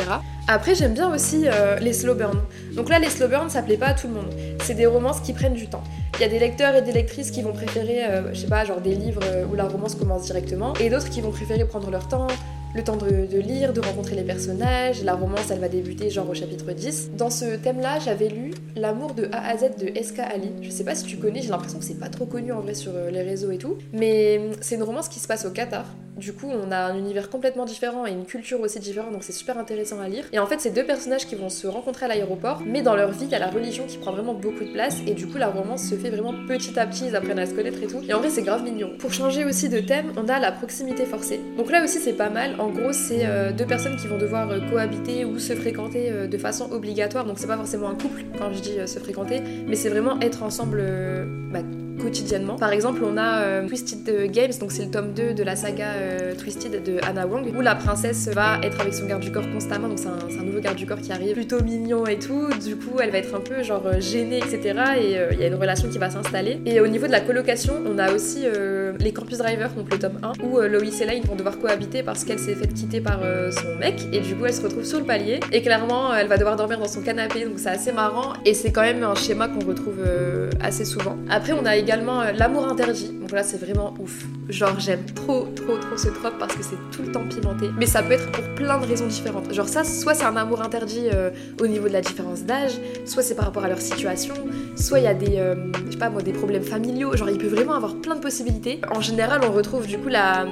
Après, 0.47 0.73
j'aime 0.73 0.93
bien 0.93 1.13
aussi 1.13 1.43
euh, 1.47 1.77
les 1.79 1.91
slow 1.91 2.16
burn. 2.16 2.39
Donc 2.75 2.89
là, 2.89 2.99
les 2.99 3.09
slow 3.09 3.27
burn, 3.27 3.49
ça 3.49 3.61
plaît 3.61 3.77
pas 3.77 3.88
à 3.88 3.93
tout 3.93 4.07
le 4.07 4.13
monde. 4.13 4.29
C'est 4.63 4.73
des 4.73 4.85
romances 4.85 5.19
qui 5.19 5.34
prennent 5.34 5.53
du 5.53 5.67
temps. 5.67 5.84
Il 6.17 6.22
y 6.22 6.23
a 6.23 6.29
des 6.29 6.40
lecteurs 6.40 6.75
et 6.75 6.81
des 6.81 6.93
lectrices 6.93 7.31
qui 7.31 7.41
vont 7.41 7.52
préférer, 7.52 8.05
euh, 8.05 8.34
je 8.34 8.40
sais 8.40 8.47
pas, 8.47 8.63
genre 8.63 8.79
des 8.79 8.96
livres 8.96 9.22
euh, 9.25 9.46
où 9.52 9.55
la 9.55 9.66
romance 9.66 9.96
commence 9.96 10.23
directement, 10.23 10.73
et 10.75 10.90
d'autres 10.90 11.09
qui 11.09 11.19
vont 11.19 11.31
préférer 11.31 11.66
prendre 11.66 11.91
leur 11.91 12.07
temps, 12.07 12.28
le 12.73 12.84
temps 12.84 12.96
de, 12.96 13.37
lire, 13.37 13.73
de 13.73 13.81
rencontrer 13.81 14.16
les 14.16 14.23
personnages. 14.23 15.03
La 15.03 15.16
romance, 15.16 15.51
elle 15.51 15.59
va 15.59 15.67
débuter 15.67 16.09
genre 16.09 16.29
au 16.29 16.34
chapitre 16.34 16.72
10. 16.72 17.11
Dans 17.17 17.29
ce 17.29 17.55
thème-là, 17.58 17.99
j'avais 17.99 18.29
lu 18.29 18.53
L'amour 18.78 19.13
de 19.13 19.28
A 19.31 19.49
à 19.49 19.58
Z 19.58 19.78
de 19.79 19.87
S.K. 19.96 20.19
Ali. 20.19 20.51
Je 20.61 20.69
sais 20.69 20.84
pas 20.84 20.96
si 20.96 21.05
tu 21.05 21.17
connais, 21.17 21.41
j'ai 21.41 21.49
l'impression 21.49 21.79
que 21.79 21.85
c'est 21.85 21.99
pas 21.99 22.09
trop 22.09 22.25
connu 22.25 22.51
en 22.51 22.61
vrai 22.61 22.75
sur 22.75 22.91
les 23.11 23.22
réseaux 23.23 23.51
et 23.51 23.58
tout. 23.58 23.78
Mais 23.93 24.40
c'est 24.61 24.75
une 24.75 24.84
romance 24.84 25.09
qui 25.09 25.19
se 25.19 25.28
passe 25.28 25.46
au 25.46 25.51
Qatar. 25.51 25.85
Du 26.17 26.32
coup, 26.32 26.47
on 26.50 26.72
a 26.72 26.78
un 26.78 26.97
univers 26.97 27.29
complètement 27.29 27.66
différent 27.66 28.06
et 28.06 28.12
une 28.12 28.26
culture 28.26 28.62
aussi 28.62 28.79
différente, 28.79 29.12
donc 29.12 29.23
c'est 29.23 29.34
super 29.34 29.58
intéressant 29.58 30.00
à 30.00 30.08
lire. 30.08 30.23
Et 30.32 30.40
en 30.40 30.46
fait, 30.46 30.62
c'est 30.62 30.70
deux 30.70 30.85
personnages 30.85 31.28
qui 31.28 31.35
vont 31.35 31.50
se 31.50 31.67
rencontrer 31.67 32.06
à 32.06 32.08
l'aéroport, 32.08 32.62
mais 32.66 32.82
dans 32.82 32.96
leur 32.96 33.12
vie, 33.12 33.26
il 33.26 33.32
y 33.32 33.35
a 33.35 33.40
la 33.40 33.50
religion 33.50 33.85
qui 33.85 33.97
prend 33.97 34.12
vraiment 34.12 34.34
beaucoup 34.34 34.64
de 34.64 34.72
place, 34.72 34.97
et 35.06 35.14
du 35.14 35.28
coup, 35.28 35.38
la 35.38 35.47
romance 35.47 35.84
se 35.84 35.96
fait 35.96 36.09
vraiment 36.09 36.34
petit 36.47 36.79
à 36.79 36.88
petit, 36.88 37.08
ils 37.08 37.16
apprennent 37.16 37.40
à 37.40 37.46
se 37.46 37.53
connaître 37.53 37.84
et 37.84 37.88
tout. 37.88 38.02
Et 38.08 38.14
en 38.14 38.20
vrai, 38.20 38.29
c'est 38.29 38.44
grave 38.44 38.64
mignon. 38.64 38.91
Pour 38.97 39.12
changer 39.14 39.44
aussi 39.44 39.67
de 39.67 39.79
thème, 39.79 40.14
on 40.16 40.29
a 40.29 40.40
la 40.40 40.52
proximité 40.53 41.06
forcée. 41.06 41.41
Donc 41.58 41.70
là 41.70 41.84
aussi, 41.84 42.00
c'est 42.00 42.14
pas 42.14 42.29
mal. 42.29 42.56
En 42.59 42.70
gros, 42.70 42.94
c'est 42.94 43.28
deux 43.53 43.66
personnes 43.66 43.97
qui 43.97 44.08
vont 44.08 44.18
devoir 44.18 44.50
cohabiter 44.70 45.26
ou 45.26 45.38
se 45.38 45.53
fréquenter 45.53 46.28
de 46.28 46.38
façon 46.38 46.72
obligatoire. 46.72 47.26
Donc 47.26 47.40
c'est 47.40 47.47
pas 47.47 47.58
forcément 47.58 47.90
un 47.90 47.96
couple 47.96 48.23
quand 48.38 48.53
je 48.53 48.61
dis 48.61 48.78
se 48.88 49.00
fréquenter, 49.00 49.41
mais 49.68 49.76
c'est 49.76 49.90
vraiment 49.90 50.20
être 50.22 50.44
ensemble 50.44 50.82
bah, 51.52 51.59
quotidiennement. 52.02 52.56
Par 52.56 52.72
exemple, 52.72 53.02
on 53.03 53.18
a 53.18 53.42
euh, 53.42 53.68
Twisted 53.68 54.32
Games, 54.32 54.52
donc 54.59 54.72
c'est 54.72 54.84
le 54.84 54.92
tome 54.92 55.14
2 55.14 55.34
de 55.34 55.44
la 55.44 55.56
saga 55.56 55.94
euh, 55.96 56.34
Twisted 56.36 56.84
de 56.84 56.97
Anna 57.08 57.28
Wong, 57.28 57.52
où 57.56 57.62
la 57.62 57.76
princesse 57.76 58.28
va 58.30 58.59
être 58.64 58.80
avec 58.82 58.94
son 58.94 59.06
garde 59.06 59.22
du 59.22 59.32
corps 59.32 59.50
constamment, 59.52 59.88
donc 59.88 60.00
c'est 60.00 60.08
un, 60.08 60.44
nouveau 60.44 60.59
garde 60.59 60.78
du 60.78 60.86
corps 60.86 61.00
qui 61.00 61.12
arrive, 61.12 61.34
plutôt 61.34 61.62
mignon 61.64 62.06
et 62.06 62.20
tout, 62.20 62.50
du 62.64 62.76
coup 62.76 63.00
elle 63.02 63.09
va 63.09 63.18
être 63.18 63.34
un 63.36 63.40
peu 63.40 63.64
genre 63.64 63.86
euh, 63.88 64.00
gênée, 64.00 64.38
etc. 64.38 64.80
Et 65.00 65.18
il 65.32 65.40
y 65.40 65.44
a 65.44 65.47
une 65.47 65.56
relation 65.56 65.90
qui 65.90 65.97
va 65.97 66.09
s'installer. 66.09 66.62
Et 66.66 66.80
au 66.80 66.88
niveau 66.88 67.08
de 67.08 67.12
la 67.12 67.22
colocation, 67.22 67.74
on 67.86 67.97
a 67.97 68.12
aussi 68.14 68.46
les 69.00 69.12
Campus 69.12 69.38
Drivers, 69.38 69.72
donc 69.72 69.92
le 69.92 69.97
tome 69.97 70.20
1, 70.22 70.44
où 70.44 70.59
Lois 70.59 71.02
et 71.02 71.06
Lane 71.06 71.22
vont 71.24 71.36
devoir 71.36 71.59
cohabiter 71.59 72.03
parce 72.03 72.24
qu'elle 72.24 72.40
s'est 72.40 72.56
faite 72.56 72.74
quitter 72.74 73.02
par 73.02 73.20
son 73.52 73.76
mec, 73.80 73.96
et 74.12 74.20
du 74.20 74.36
coup 74.36 74.46
elle 74.46 74.53
se 74.53 74.62
retrouve 74.62 74.84
sur 74.84 75.00
le 75.00 75.06
palier, 75.06 75.40
et 75.52 75.62
clairement 75.62 76.14
elle 76.14 76.28
va 76.28 76.38
devoir 76.38 76.56
dormir 76.56 76.80
dans 76.80 76.88
son 76.88 77.02
canapé, 77.02 77.46
donc 77.46 77.58
c'est 77.58 77.70
assez 77.70 77.92
marrant, 77.92 78.34
et 78.46 78.53
c'est 78.53 78.72
quand 78.72 78.82
même 78.82 79.03
un 79.03 79.16
schéma 79.16 79.47
qu'on 79.47 79.66
retrouve 79.66 80.03
assez 80.62 80.86
souvent. 80.86 81.18
Après 81.30 81.53
on 81.53 81.66
a 81.66 81.76
également 81.76 81.95
euh, 82.03 82.32
l'amour 82.32 82.68
interdit. 82.68 83.12
Donc 83.22 83.32
là, 83.32 83.44
c'est 83.44 83.58
vraiment 83.58 83.94
ouf. 84.00 84.26
Genre, 84.50 84.80
j'aime 84.80 85.06
trop, 85.06 85.47
trop, 85.56 85.78
trop 85.78 85.97
ce 85.97 86.09
trope 86.09 86.38
parce 86.38 86.56
que 86.56 86.64
c'est 86.64 86.78
tout 86.92 87.02
le 87.02 87.12
temps 87.12 87.28
pimenté. 87.28 87.70
Mais 87.78 87.86
ça 87.86 88.03
peut 88.03 88.14
être 88.14 88.32
pour 88.32 88.44
plein 88.56 88.80
de 88.80 88.86
raisons 88.86 89.08
différentes. 89.08 89.52
Genre, 89.53 89.68
ça, 89.68 89.84
soit 89.84 90.14
c'est 90.14 90.26
un 90.26 90.36
amour 90.36 90.62
interdit 90.62 91.09
euh, 91.14 91.32
au 91.59 91.68
niveau 91.68 91.88
de 91.88 91.94
la 91.94 92.02
différence 92.02 92.44
d'âge, 92.44 92.74
soit 93.06 93.24
c'est 93.24 93.36
par 93.36 93.46
rapport 93.46 93.64
à 93.64 93.68
leur 93.68 93.82
situation, 93.82 94.36
soit 94.76 95.00
il 95.00 95.06
y 95.06 95.08
a 95.08 95.14
des, 95.14 95.38
euh, 95.38 95.56
je 95.86 95.92
sais 95.92 95.97
pas 95.97 96.09
moi, 96.09 96.22
des 96.22 96.34
problèmes 96.34 96.64
familiaux. 96.64 97.16
Genre, 97.16 97.30
il 97.30 97.38
peut 97.38 97.47
vraiment 97.47 97.74
avoir 97.74 97.96
plein 97.96 98.16
de 98.16 98.22
possibilités. 98.22 98.82
En 98.94 99.02
général, 99.02 99.42
on 99.47 99.52
retrouve 99.52 99.88
du 99.88 99.97
coup 99.97 100.09
la, 100.09 100.46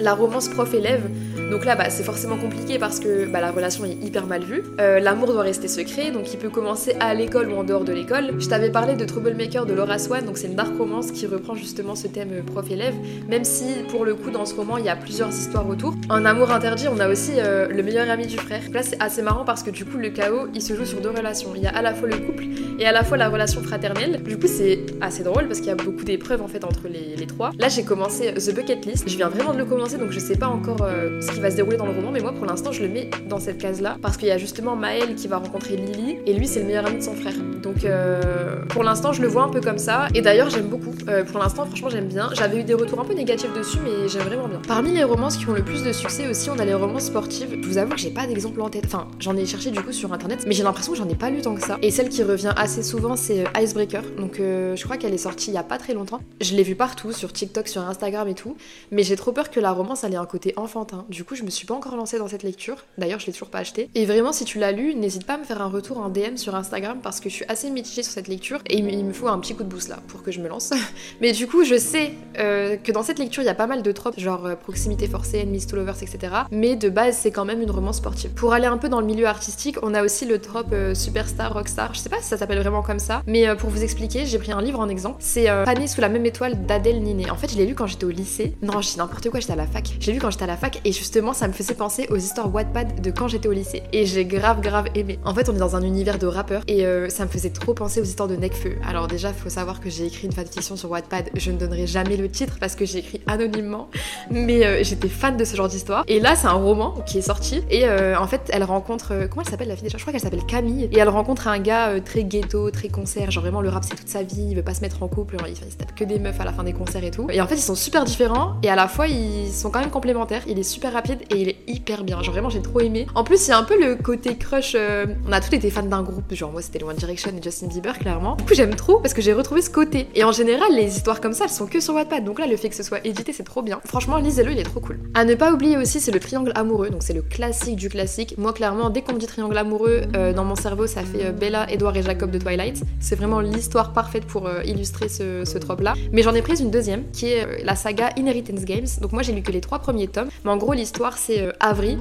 la 0.00 0.14
romance 0.14 0.48
prof-élève 0.48 1.02
donc 1.50 1.64
là, 1.64 1.76
bah, 1.76 1.90
c'est 1.90 2.02
forcément 2.02 2.36
compliqué 2.36 2.78
parce 2.78 2.98
que 2.98 3.24
bah, 3.24 3.40
la 3.40 3.52
relation 3.52 3.84
est 3.84 3.92
hyper 4.04 4.26
mal 4.26 4.42
vue. 4.42 4.64
Euh, 4.80 4.98
l'amour 4.98 5.32
doit 5.32 5.42
rester 5.42 5.68
secret, 5.68 6.10
donc 6.10 6.32
il 6.32 6.38
peut 6.38 6.48
commencer 6.48 6.96
à 6.98 7.14
l'école 7.14 7.50
ou 7.50 7.56
en 7.56 7.62
dehors 7.64 7.84
de 7.84 7.92
l'école. 7.92 8.32
Je 8.38 8.48
t'avais 8.48 8.70
parlé 8.70 8.96
de 8.96 9.04
Troublemaker 9.04 9.64
de 9.64 9.72
Laura 9.72 9.98
Swan, 9.98 10.24
donc 10.24 10.38
c'est 10.38 10.48
une 10.48 10.56
dark 10.56 10.76
romance 10.76 11.12
qui 11.12 11.26
reprend 11.26 11.54
justement 11.54 11.94
ce 11.94 12.08
thème 12.08 12.30
euh, 12.32 12.42
prof-élève, 12.42 12.94
même 13.28 13.44
si 13.44 13.64
pour 13.90 14.04
le 14.04 14.14
coup 14.16 14.30
dans 14.30 14.44
ce 14.44 14.54
roman 14.54 14.76
il 14.76 14.84
y 14.84 14.88
a 14.88 14.96
plusieurs 14.96 15.28
histoires 15.28 15.68
autour. 15.68 15.94
En 16.08 16.24
amour 16.24 16.50
interdit, 16.50 16.88
on 16.88 16.98
a 16.98 17.08
aussi 17.08 17.32
euh, 17.38 17.68
le 17.68 17.82
meilleur 17.82 18.10
ami 18.10 18.26
du 18.26 18.36
frère. 18.36 18.62
là 18.72 18.82
c'est 18.82 19.00
assez 19.00 19.22
marrant 19.22 19.44
parce 19.44 19.62
que 19.62 19.70
du 19.70 19.84
coup 19.84 19.98
le 19.98 20.10
chaos 20.10 20.48
il 20.52 20.62
se 20.62 20.74
joue 20.74 20.84
sur 20.84 21.00
deux 21.00 21.10
relations. 21.10 21.52
Il 21.54 21.62
y 21.62 21.66
a 21.66 21.76
à 21.76 21.82
la 21.82 21.94
fois 21.94 22.08
le 22.08 22.16
couple 22.16 22.44
et 22.78 22.86
à 22.86 22.92
la 22.92 23.04
fois 23.04 23.16
la 23.16 23.28
relation 23.28 23.62
fraternelle. 23.62 24.20
Du 24.24 24.36
coup 24.36 24.48
c'est 24.48 24.80
assez 25.00 25.22
drôle 25.22 25.46
parce 25.46 25.60
qu'il 25.60 25.68
y 25.68 25.72
a 25.72 25.76
beaucoup 25.76 26.04
d'épreuves 26.04 26.42
en 26.42 26.48
fait 26.48 26.64
entre 26.64 26.88
les, 26.88 27.26
trois. 27.26 27.52
Là 27.58 27.68
j'ai 27.68 27.84
commencé 27.84 28.34
The 28.34 28.54
Bucket 28.54 28.84
List, 28.84 29.08
je 29.08 29.16
viens 29.16 29.28
vraiment 29.28 29.52
de 29.52 29.58
le 29.58 29.64
commencer 29.64 29.96
donc 29.96 30.10
je 30.10 30.18
sais 30.18 30.36
pas 30.36 30.48
encore 30.48 30.86
ce 31.20 31.35
va 31.40 31.50
se 31.50 31.56
dérouler 31.56 31.76
dans 31.76 31.86
le 31.86 31.92
roman, 31.92 32.10
mais 32.10 32.20
moi 32.20 32.32
pour 32.32 32.46
l'instant 32.46 32.72
je 32.72 32.82
le 32.82 32.88
mets 32.88 33.10
dans 33.28 33.38
cette 33.38 33.58
case-là 33.58 33.96
parce 34.00 34.16
qu'il 34.16 34.28
y 34.28 34.30
a 34.30 34.38
justement 34.38 34.76
Maël 34.76 35.14
qui 35.14 35.28
va 35.28 35.38
rencontrer 35.38 35.76
Lily 35.76 36.18
et 36.26 36.32
lui 36.32 36.46
c'est 36.46 36.60
le 36.60 36.66
meilleur 36.66 36.86
ami 36.86 36.98
de 36.98 37.02
son 37.02 37.14
frère. 37.14 37.34
Donc 37.62 37.84
euh, 37.84 38.64
pour 38.68 38.82
l'instant 38.82 39.12
je 39.12 39.22
le 39.22 39.28
vois 39.28 39.42
un 39.42 39.48
peu 39.48 39.60
comme 39.60 39.78
ça 39.78 40.08
et 40.14 40.22
d'ailleurs 40.22 40.50
j'aime 40.50 40.66
beaucoup. 40.66 40.94
Euh, 41.08 41.24
pour 41.24 41.38
l'instant 41.40 41.64
franchement 41.66 41.90
j'aime 41.90 42.08
bien. 42.08 42.30
J'avais 42.34 42.60
eu 42.60 42.64
des 42.64 42.74
retours 42.74 43.00
un 43.00 43.04
peu 43.04 43.14
négatifs 43.14 43.52
dessus 43.52 43.78
mais 43.84 44.08
j'aime 44.08 44.22
vraiment 44.22 44.48
bien. 44.48 44.60
Parmi 44.66 44.92
les 44.92 45.04
romances 45.04 45.36
qui 45.36 45.48
ont 45.48 45.52
le 45.52 45.64
plus 45.64 45.82
de 45.82 45.92
succès 45.92 46.28
aussi 46.28 46.50
on 46.50 46.58
a 46.58 46.64
les 46.64 46.74
romances 46.74 47.06
sportives. 47.06 47.58
Je 47.62 47.66
vous 47.66 47.78
avoue 47.78 47.94
que 47.94 48.00
j'ai 48.00 48.10
pas 48.10 48.26
d'exemple 48.26 48.60
en 48.60 48.70
tête. 48.70 48.84
Enfin 48.86 49.08
j'en 49.18 49.36
ai 49.36 49.46
cherché 49.46 49.70
du 49.70 49.80
coup 49.80 49.92
sur 49.92 50.12
internet 50.12 50.44
mais 50.46 50.54
j'ai 50.54 50.62
l'impression 50.62 50.92
que 50.92 50.98
j'en 50.98 51.08
ai 51.08 51.14
pas 51.14 51.30
lu 51.30 51.40
tant 51.42 51.54
que 51.54 51.62
ça. 51.62 51.78
Et 51.82 51.90
celle 51.90 52.08
qui 52.08 52.22
revient 52.22 52.52
assez 52.56 52.82
souvent 52.82 53.16
c'est 53.16 53.44
euh, 53.46 53.60
Icebreaker. 53.60 54.02
Donc 54.18 54.36
je 54.38 54.82
crois 54.84 54.96
qu'elle 54.96 55.14
est 55.14 55.18
sortie 55.18 55.50
il 55.50 55.54
y 55.54 55.58
a 55.58 55.62
pas 55.62 55.78
très 55.78 55.94
longtemps. 55.94 56.20
Je 56.40 56.54
l'ai 56.54 56.62
vue 56.62 56.76
partout 56.76 57.12
sur 57.12 57.32
TikTok, 57.32 57.68
sur 57.68 57.82
Instagram 57.82 58.28
et 58.28 58.34
tout. 58.34 58.56
Mais 58.90 59.02
j'ai 59.02 59.16
trop 59.16 59.32
peur 59.32 59.50
que 59.50 59.60
la 59.60 59.72
romance 59.72 60.04
elle 60.04 60.14
ait 60.14 60.16
un 60.16 60.26
côté 60.26 60.52
enfantin. 60.56 61.04
Du 61.08 61.24
coup 61.26 61.34
je 61.34 61.42
me 61.42 61.50
suis 61.50 61.66
pas 61.66 61.74
encore 61.74 61.96
lancée 61.96 62.18
dans 62.18 62.28
cette 62.28 62.42
lecture. 62.42 62.84
D'ailleurs, 62.98 63.20
je 63.20 63.26
l'ai 63.26 63.32
toujours 63.32 63.50
pas 63.50 63.58
acheté. 63.58 63.90
Et 63.94 64.06
vraiment, 64.06 64.32
si 64.32 64.44
tu 64.44 64.58
l'as 64.58 64.72
lu, 64.72 64.94
n'hésite 64.94 65.26
pas 65.26 65.34
à 65.34 65.38
me 65.38 65.44
faire 65.44 65.60
un 65.60 65.68
retour 65.68 65.98
en 65.98 66.08
DM 66.08 66.36
sur 66.36 66.54
Instagram 66.54 67.00
parce 67.02 67.20
que 67.20 67.28
je 67.28 67.34
suis 67.34 67.44
assez 67.48 67.68
mitigée 67.70 68.02
sur 68.02 68.12
cette 68.12 68.28
lecture 68.28 68.60
et 68.66 68.78
il 68.78 69.04
me 69.04 69.12
faut 69.12 69.28
un 69.28 69.38
petit 69.38 69.54
coup 69.54 69.64
de 69.64 69.68
boost 69.68 69.88
là 69.88 69.98
pour 70.08 70.22
que 70.22 70.30
je 70.30 70.40
me 70.40 70.48
lance. 70.48 70.70
Mais 71.20 71.32
du 71.32 71.46
coup, 71.46 71.64
je 71.64 71.76
sais 71.76 72.12
euh, 72.38 72.76
que 72.76 72.92
dans 72.92 73.02
cette 73.02 73.18
lecture, 73.18 73.42
il 73.42 73.46
y 73.46 73.50
a 73.50 73.54
pas 73.54 73.66
mal 73.66 73.82
de 73.82 73.92
tropes, 73.92 74.18
genre 74.18 74.46
euh, 74.46 74.54
proximité 74.54 75.08
forcée, 75.08 75.42
enemies 75.42 75.66
to 75.66 75.76
lovers, 75.76 76.02
etc. 76.02 76.32
Mais 76.50 76.76
de 76.76 76.88
base, 76.88 77.16
c'est 77.16 77.32
quand 77.32 77.44
même 77.44 77.60
une 77.60 77.70
romance 77.70 77.96
sportive. 77.96 78.30
Pour 78.30 78.52
aller 78.52 78.66
un 78.66 78.78
peu 78.78 78.88
dans 78.88 79.00
le 79.00 79.06
milieu 79.06 79.26
artistique, 79.26 79.76
on 79.82 79.94
a 79.94 80.02
aussi 80.02 80.26
le 80.26 80.38
trope 80.38 80.72
euh, 80.72 80.94
superstar, 80.94 81.52
rockstar. 81.52 81.92
Je 81.94 81.98
sais 81.98 82.08
pas 82.08 82.20
si 82.20 82.28
ça 82.28 82.36
s'appelle 82.36 82.60
vraiment 82.60 82.82
comme 82.82 83.00
ça, 83.00 83.22
mais 83.26 83.54
pour 83.56 83.70
vous 83.70 83.82
expliquer, 83.82 84.26
j'ai 84.26 84.38
pris 84.38 84.52
un 84.52 84.62
livre 84.62 84.78
en 84.78 84.88
exemple. 84.88 85.16
C'est 85.20 85.46
Pané 85.64 85.88
sous 85.88 86.00
la 86.00 86.08
même 86.08 86.26
étoile 86.26 86.66
d'Adèle 86.66 87.02
Niné. 87.02 87.30
En 87.30 87.36
fait, 87.36 87.50
je 87.50 87.56
l'ai 87.56 87.66
lu 87.66 87.74
quand 87.74 87.86
j'étais 87.86 88.04
au 88.04 88.10
lycée. 88.10 88.54
Non, 88.62 88.80
je 88.80 88.90
dis 88.90 88.98
n'importe 88.98 89.28
quoi, 89.30 89.40
j'étais 89.40 89.52
à 89.52 89.56
la 89.56 89.66
fac. 89.66 89.96
J'ai 89.98 90.12
lu 90.12 90.18
quand 90.20 90.30
j'étais 90.30 90.44
à 90.44 90.48
la 90.48 90.56
fac 90.56 90.80
et 90.84 90.92
justement, 90.92 91.15
ça 91.32 91.48
me 91.48 91.52
faisait 91.52 91.74
penser 91.74 92.06
aux 92.10 92.16
histoires 92.16 92.52
Wattpad 92.52 93.00
de 93.00 93.10
quand 93.10 93.26
j'étais 93.26 93.48
au 93.48 93.52
lycée. 93.52 93.82
Et 93.92 94.04
j'ai 94.04 94.24
grave 94.24 94.60
grave 94.60 94.86
aimé. 94.94 95.18
En 95.24 95.34
fait, 95.34 95.48
on 95.48 95.54
est 95.54 95.58
dans 95.58 95.74
un 95.74 95.82
univers 95.82 96.18
de 96.18 96.26
rappeurs 96.26 96.62
et 96.68 96.84
euh, 96.84 97.08
ça 97.08 97.24
me 97.24 97.30
faisait 97.30 97.50
trop 97.50 97.72
penser 97.72 98.00
aux 98.00 98.04
histoires 98.04 98.28
de 98.28 98.36
Necfeu. 98.36 98.76
Alors 98.86 99.06
déjà, 99.08 99.32
faut 99.32 99.48
savoir 99.48 99.80
que 99.80 99.88
j'ai 99.88 100.06
écrit 100.06 100.26
une 100.26 100.32
fanfiction 100.32 100.76
sur 100.76 100.90
Wattpad. 100.90 101.30
Je 101.34 101.50
ne 101.50 101.56
donnerai 101.56 101.86
jamais 101.86 102.16
le 102.16 102.28
titre 102.28 102.58
parce 102.60 102.76
que 102.76 102.84
j'ai 102.84 102.98
écrit 102.98 103.20
anonymement, 103.26 103.88
mais 104.30 104.64
euh, 104.66 104.84
j'étais 104.84 105.08
fan 105.08 105.36
de 105.36 105.44
ce 105.44 105.56
genre 105.56 105.68
d'histoire. 105.68 106.04
Et 106.06 106.20
là, 106.20 106.36
c'est 106.36 106.48
un 106.48 106.52
roman 106.52 106.94
qui 107.06 107.18
est 107.18 107.22
sorti 107.22 107.62
et 107.70 107.86
euh, 107.86 108.18
en 108.18 108.26
fait, 108.26 108.42
elle 108.52 108.64
rencontre 108.64 109.26
comment 109.30 109.42
elle 109.42 109.50
s'appelle 109.50 109.68
la 109.68 109.76
fille 109.76 109.84
déjà? 109.84 109.96
Je 109.96 110.02
crois 110.02 110.12
qu'elle 110.12 110.22
s'appelle 110.22 110.44
Camille 110.46 110.88
et 110.92 110.98
elle 110.98 111.08
rencontre 111.08 111.48
un 111.48 111.58
gars 111.58 112.00
très 112.04 112.24
ghetto, 112.24 112.70
très 112.70 112.88
concert. 112.88 113.30
Genre 113.30 113.42
vraiment 113.42 113.62
le 113.62 113.70
rap 113.70 113.84
c'est 113.84 113.96
toute 113.96 114.08
sa 114.08 114.22
vie. 114.22 114.48
Il 114.50 114.56
veut 114.56 114.62
pas 114.62 114.74
se 114.74 114.82
mettre 114.82 115.02
en 115.02 115.08
couple. 115.08 115.36
Il, 115.46 115.52
il 115.52 115.72
se 115.72 115.76
tape 115.76 115.94
que 115.94 116.04
des 116.04 116.18
meufs 116.18 116.40
à 116.40 116.44
la 116.44 116.52
fin 116.52 116.64
des 116.64 116.72
concerts 116.72 117.04
et 117.04 117.10
tout. 117.10 117.28
Et 117.30 117.40
en 117.40 117.46
fait, 117.46 117.54
ils 117.54 117.60
sont 117.62 117.74
super 117.74 118.04
différents 118.04 118.56
et 118.62 118.68
à 118.68 118.76
la 118.76 118.88
fois 118.88 119.06
ils 119.06 119.50
sont 119.50 119.70
quand 119.70 119.80
même 119.80 119.90
complémentaires. 119.90 120.42
Il 120.46 120.58
est 120.58 120.62
super 120.62 120.92
rapide 120.92 121.05
et 121.14 121.36
il 121.36 121.48
est 121.48 121.58
hyper 121.66 122.04
bien. 122.04 122.22
Genre 122.22 122.32
vraiment, 122.32 122.50
j'ai 122.50 122.62
trop 122.62 122.80
aimé. 122.80 123.06
En 123.14 123.24
plus, 123.24 123.46
il 123.46 123.50
y 123.50 123.52
a 123.52 123.58
un 123.58 123.62
peu 123.62 123.78
le 123.80 123.96
côté 123.96 124.36
crush. 124.36 124.72
Euh, 124.74 125.06
on 125.26 125.32
a 125.32 125.40
tous 125.40 125.54
été 125.54 125.70
fans 125.70 125.82
d'un 125.82 126.02
groupe, 126.02 126.32
genre 126.34 126.52
moi 126.52 126.62
c'était 126.62 126.82
One 126.82 126.96
Direction 126.96 127.30
et 127.30 127.42
Justin 127.42 127.68
Bieber, 127.68 127.98
clairement. 127.98 128.36
Du 128.36 128.44
coup, 128.44 128.54
j'aime 128.54 128.74
trop 128.74 128.98
parce 128.98 129.14
que 129.14 129.22
j'ai 129.22 129.32
retrouvé 129.32 129.62
ce 129.62 129.70
côté. 129.70 130.08
Et 130.14 130.24
en 130.24 130.32
général, 130.32 130.74
les 130.74 130.96
histoires 130.96 131.20
comme 131.20 131.32
ça, 131.32 131.44
elles 131.44 131.50
sont 131.50 131.66
que 131.66 131.80
sur 131.80 131.94
Wattpad. 131.94 132.24
Donc 132.24 132.38
là, 132.38 132.46
le 132.46 132.56
fait 132.56 132.68
que 132.68 132.74
ce 132.74 132.82
soit 132.82 133.04
édité, 133.06 133.32
c'est 133.32 133.44
trop 133.44 133.62
bien. 133.62 133.80
Franchement, 133.84 134.16
lisez-le, 134.16 134.52
il 134.52 134.58
est 134.58 134.64
trop 134.64 134.80
cool. 134.80 134.98
À 135.14 135.24
ne 135.24 135.34
pas 135.34 135.52
oublier 135.52 135.76
aussi, 135.76 136.00
c'est 136.00 136.12
le 136.12 136.20
triangle 136.20 136.52
amoureux. 136.54 136.90
Donc 136.90 137.02
c'est 137.02 137.14
le 137.14 137.22
classique 137.22 137.76
du 137.76 137.88
classique. 137.88 138.34
Moi, 138.38 138.52
clairement, 138.52 138.90
dès 138.90 139.02
qu'on 139.02 139.14
me 139.14 139.18
dit 139.18 139.26
triangle 139.26 139.56
amoureux, 139.56 140.02
euh, 140.16 140.32
dans 140.32 140.44
mon 140.44 140.56
cerveau, 140.56 140.86
ça 140.86 141.02
fait 141.02 141.26
euh, 141.26 141.32
Bella, 141.32 141.70
Edward 141.70 141.96
et 141.96 142.02
Jacob 142.02 142.30
de 142.30 142.38
Twilight. 142.38 142.82
C'est 143.00 143.16
vraiment 143.16 143.40
l'histoire 143.40 143.92
parfaite 143.92 144.24
pour 144.24 144.48
illustrer 144.64 145.08
ce, 145.08 145.44
ce 145.44 145.58
trope-là. 145.58 145.94
Mais 146.12 146.22
j'en 146.22 146.34
ai 146.34 146.42
prise 146.42 146.60
une 146.60 146.70
deuxième, 146.70 147.04
qui 147.12 147.26
est 147.26 147.64
la 147.64 147.76
saga 147.76 148.10
Inheritance 148.16 148.64
Games. 148.64 148.86
Donc 149.00 149.12
moi, 149.12 149.22
j'ai 149.22 149.32
lu 149.32 149.42
que 149.42 149.52
les 149.52 149.60
trois 149.60 149.78
premiers 149.78 150.08
tomes. 150.08 150.28
Mais 150.44 150.50
en 150.50 150.56
gros, 150.56 150.72
l'histoire, 150.72 150.95
c'est 151.16 151.48
Avery, 151.60 151.98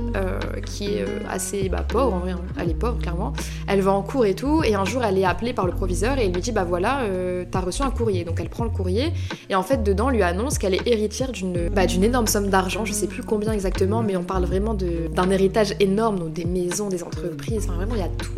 qui 0.65 0.95
est 0.95 1.05
assez 1.29 1.69
bah, 1.69 1.85
pauvre 1.87 2.13
en 2.13 2.19
vrai, 2.19 2.31
hein. 2.31 2.41
elle 2.59 2.69
est 2.69 2.75
pauvre 2.75 2.97
clairement. 2.97 3.33
Elle 3.67 3.81
va 3.81 3.91
en 3.91 4.01
cours 4.01 4.25
et 4.25 4.35
tout, 4.35 4.63
et 4.63 4.75
un 4.75 4.85
jour 4.85 5.03
elle 5.03 5.17
est 5.17 5.25
appelée 5.25 5.53
par 5.53 5.65
le 5.65 5.71
proviseur 5.71 6.17
et 6.17 6.25
il 6.25 6.33
lui 6.33 6.41
dit 6.41 6.51
bah 6.51 6.63
voilà, 6.63 7.01
euh, 7.01 7.45
t'as 7.49 7.59
reçu 7.59 7.81
un 7.81 7.91
courrier. 7.91 8.23
Donc 8.23 8.39
elle 8.39 8.49
prend 8.49 8.63
le 8.63 8.69
courrier 8.69 9.13
et 9.49 9.55
en 9.55 9.63
fait 9.63 9.83
dedans 9.83 10.09
lui 10.09 10.23
annonce 10.23 10.57
qu'elle 10.57 10.73
est 10.73 10.87
héritière 10.87 11.31
d'une 11.31 11.69
bah, 11.69 11.85
énorme 11.85 12.27
somme 12.27 12.49
d'argent, 12.49 12.85
je 12.85 12.93
sais 12.93 13.07
plus 13.07 13.23
combien 13.23 13.51
exactement, 13.51 14.03
mais 14.03 14.15
on 14.15 14.23
parle 14.23 14.45
vraiment 14.45 14.73
d'un 14.73 15.29
héritage 15.29 15.73
énorme, 15.79 16.19
donc 16.19 16.33
des 16.33 16.45
maisons, 16.45 16.89
des 16.89 17.03
entreprises, 17.03 17.65
enfin 17.65 17.73
vraiment 17.73 17.95
il 17.95 18.01
y 18.01 18.03
a 18.03 18.09
tout, 18.09 18.31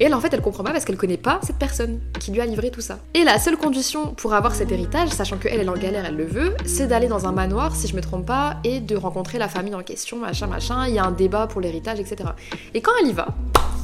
Et 0.00 0.04
elle 0.04 0.14
en 0.14 0.20
fait 0.20 0.32
elle 0.32 0.40
comprend 0.40 0.64
pas 0.64 0.72
parce 0.72 0.84
qu'elle 0.84 0.96
connaît 0.96 1.16
pas 1.16 1.40
cette 1.42 1.56
personne 1.56 2.00
qui 2.20 2.30
lui 2.30 2.40
a 2.40 2.46
livré 2.46 2.70
tout 2.70 2.80
ça. 2.80 2.98
Et 3.14 3.24
la 3.24 3.38
seule 3.38 3.56
condition 3.56 4.14
pour 4.14 4.34
avoir 4.34 4.54
cet 4.54 4.72
héritage, 4.72 5.10
sachant 5.10 5.36
qu'elle 5.36 5.60
elle 5.60 5.66
est 5.66 5.68
en 5.68 5.76
galère, 5.76 6.04
elle 6.06 6.16
le 6.16 6.26
veut, 6.26 6.54
c'est 6.64 6.86
d'aller 6.86 7.08
dans 7.08 7.26
un 7.26 7.32
manoir 7.32 7.74
si 7.74 7.86
je 7.86 7.94
me 7.94 8.00
trompe 8.00 8.26
pas 8.26 8.56
et 8.64 8.80
de 8.80 8.96
rencontrer 8.96 9.38
la 9.38 9.48
famille 9.48 9.74
en 9.74 9.82
question, 9.82 10.18
machin 10.18 10.46
machin. 10.46 10.86
Il 10.88 10.94
y 10.94 10.98
a 10.98 11.04
un 11.04 11.12
débat 11.12 11.46
pour 11.46 11.60
l'héritage, 11.60 12.00
etc. 12.00 12.30
Et 12.74 12.80
quand 12.80 12.92
elle 13.00 13.08
y 13.08 13.12
va, 13.12 13.28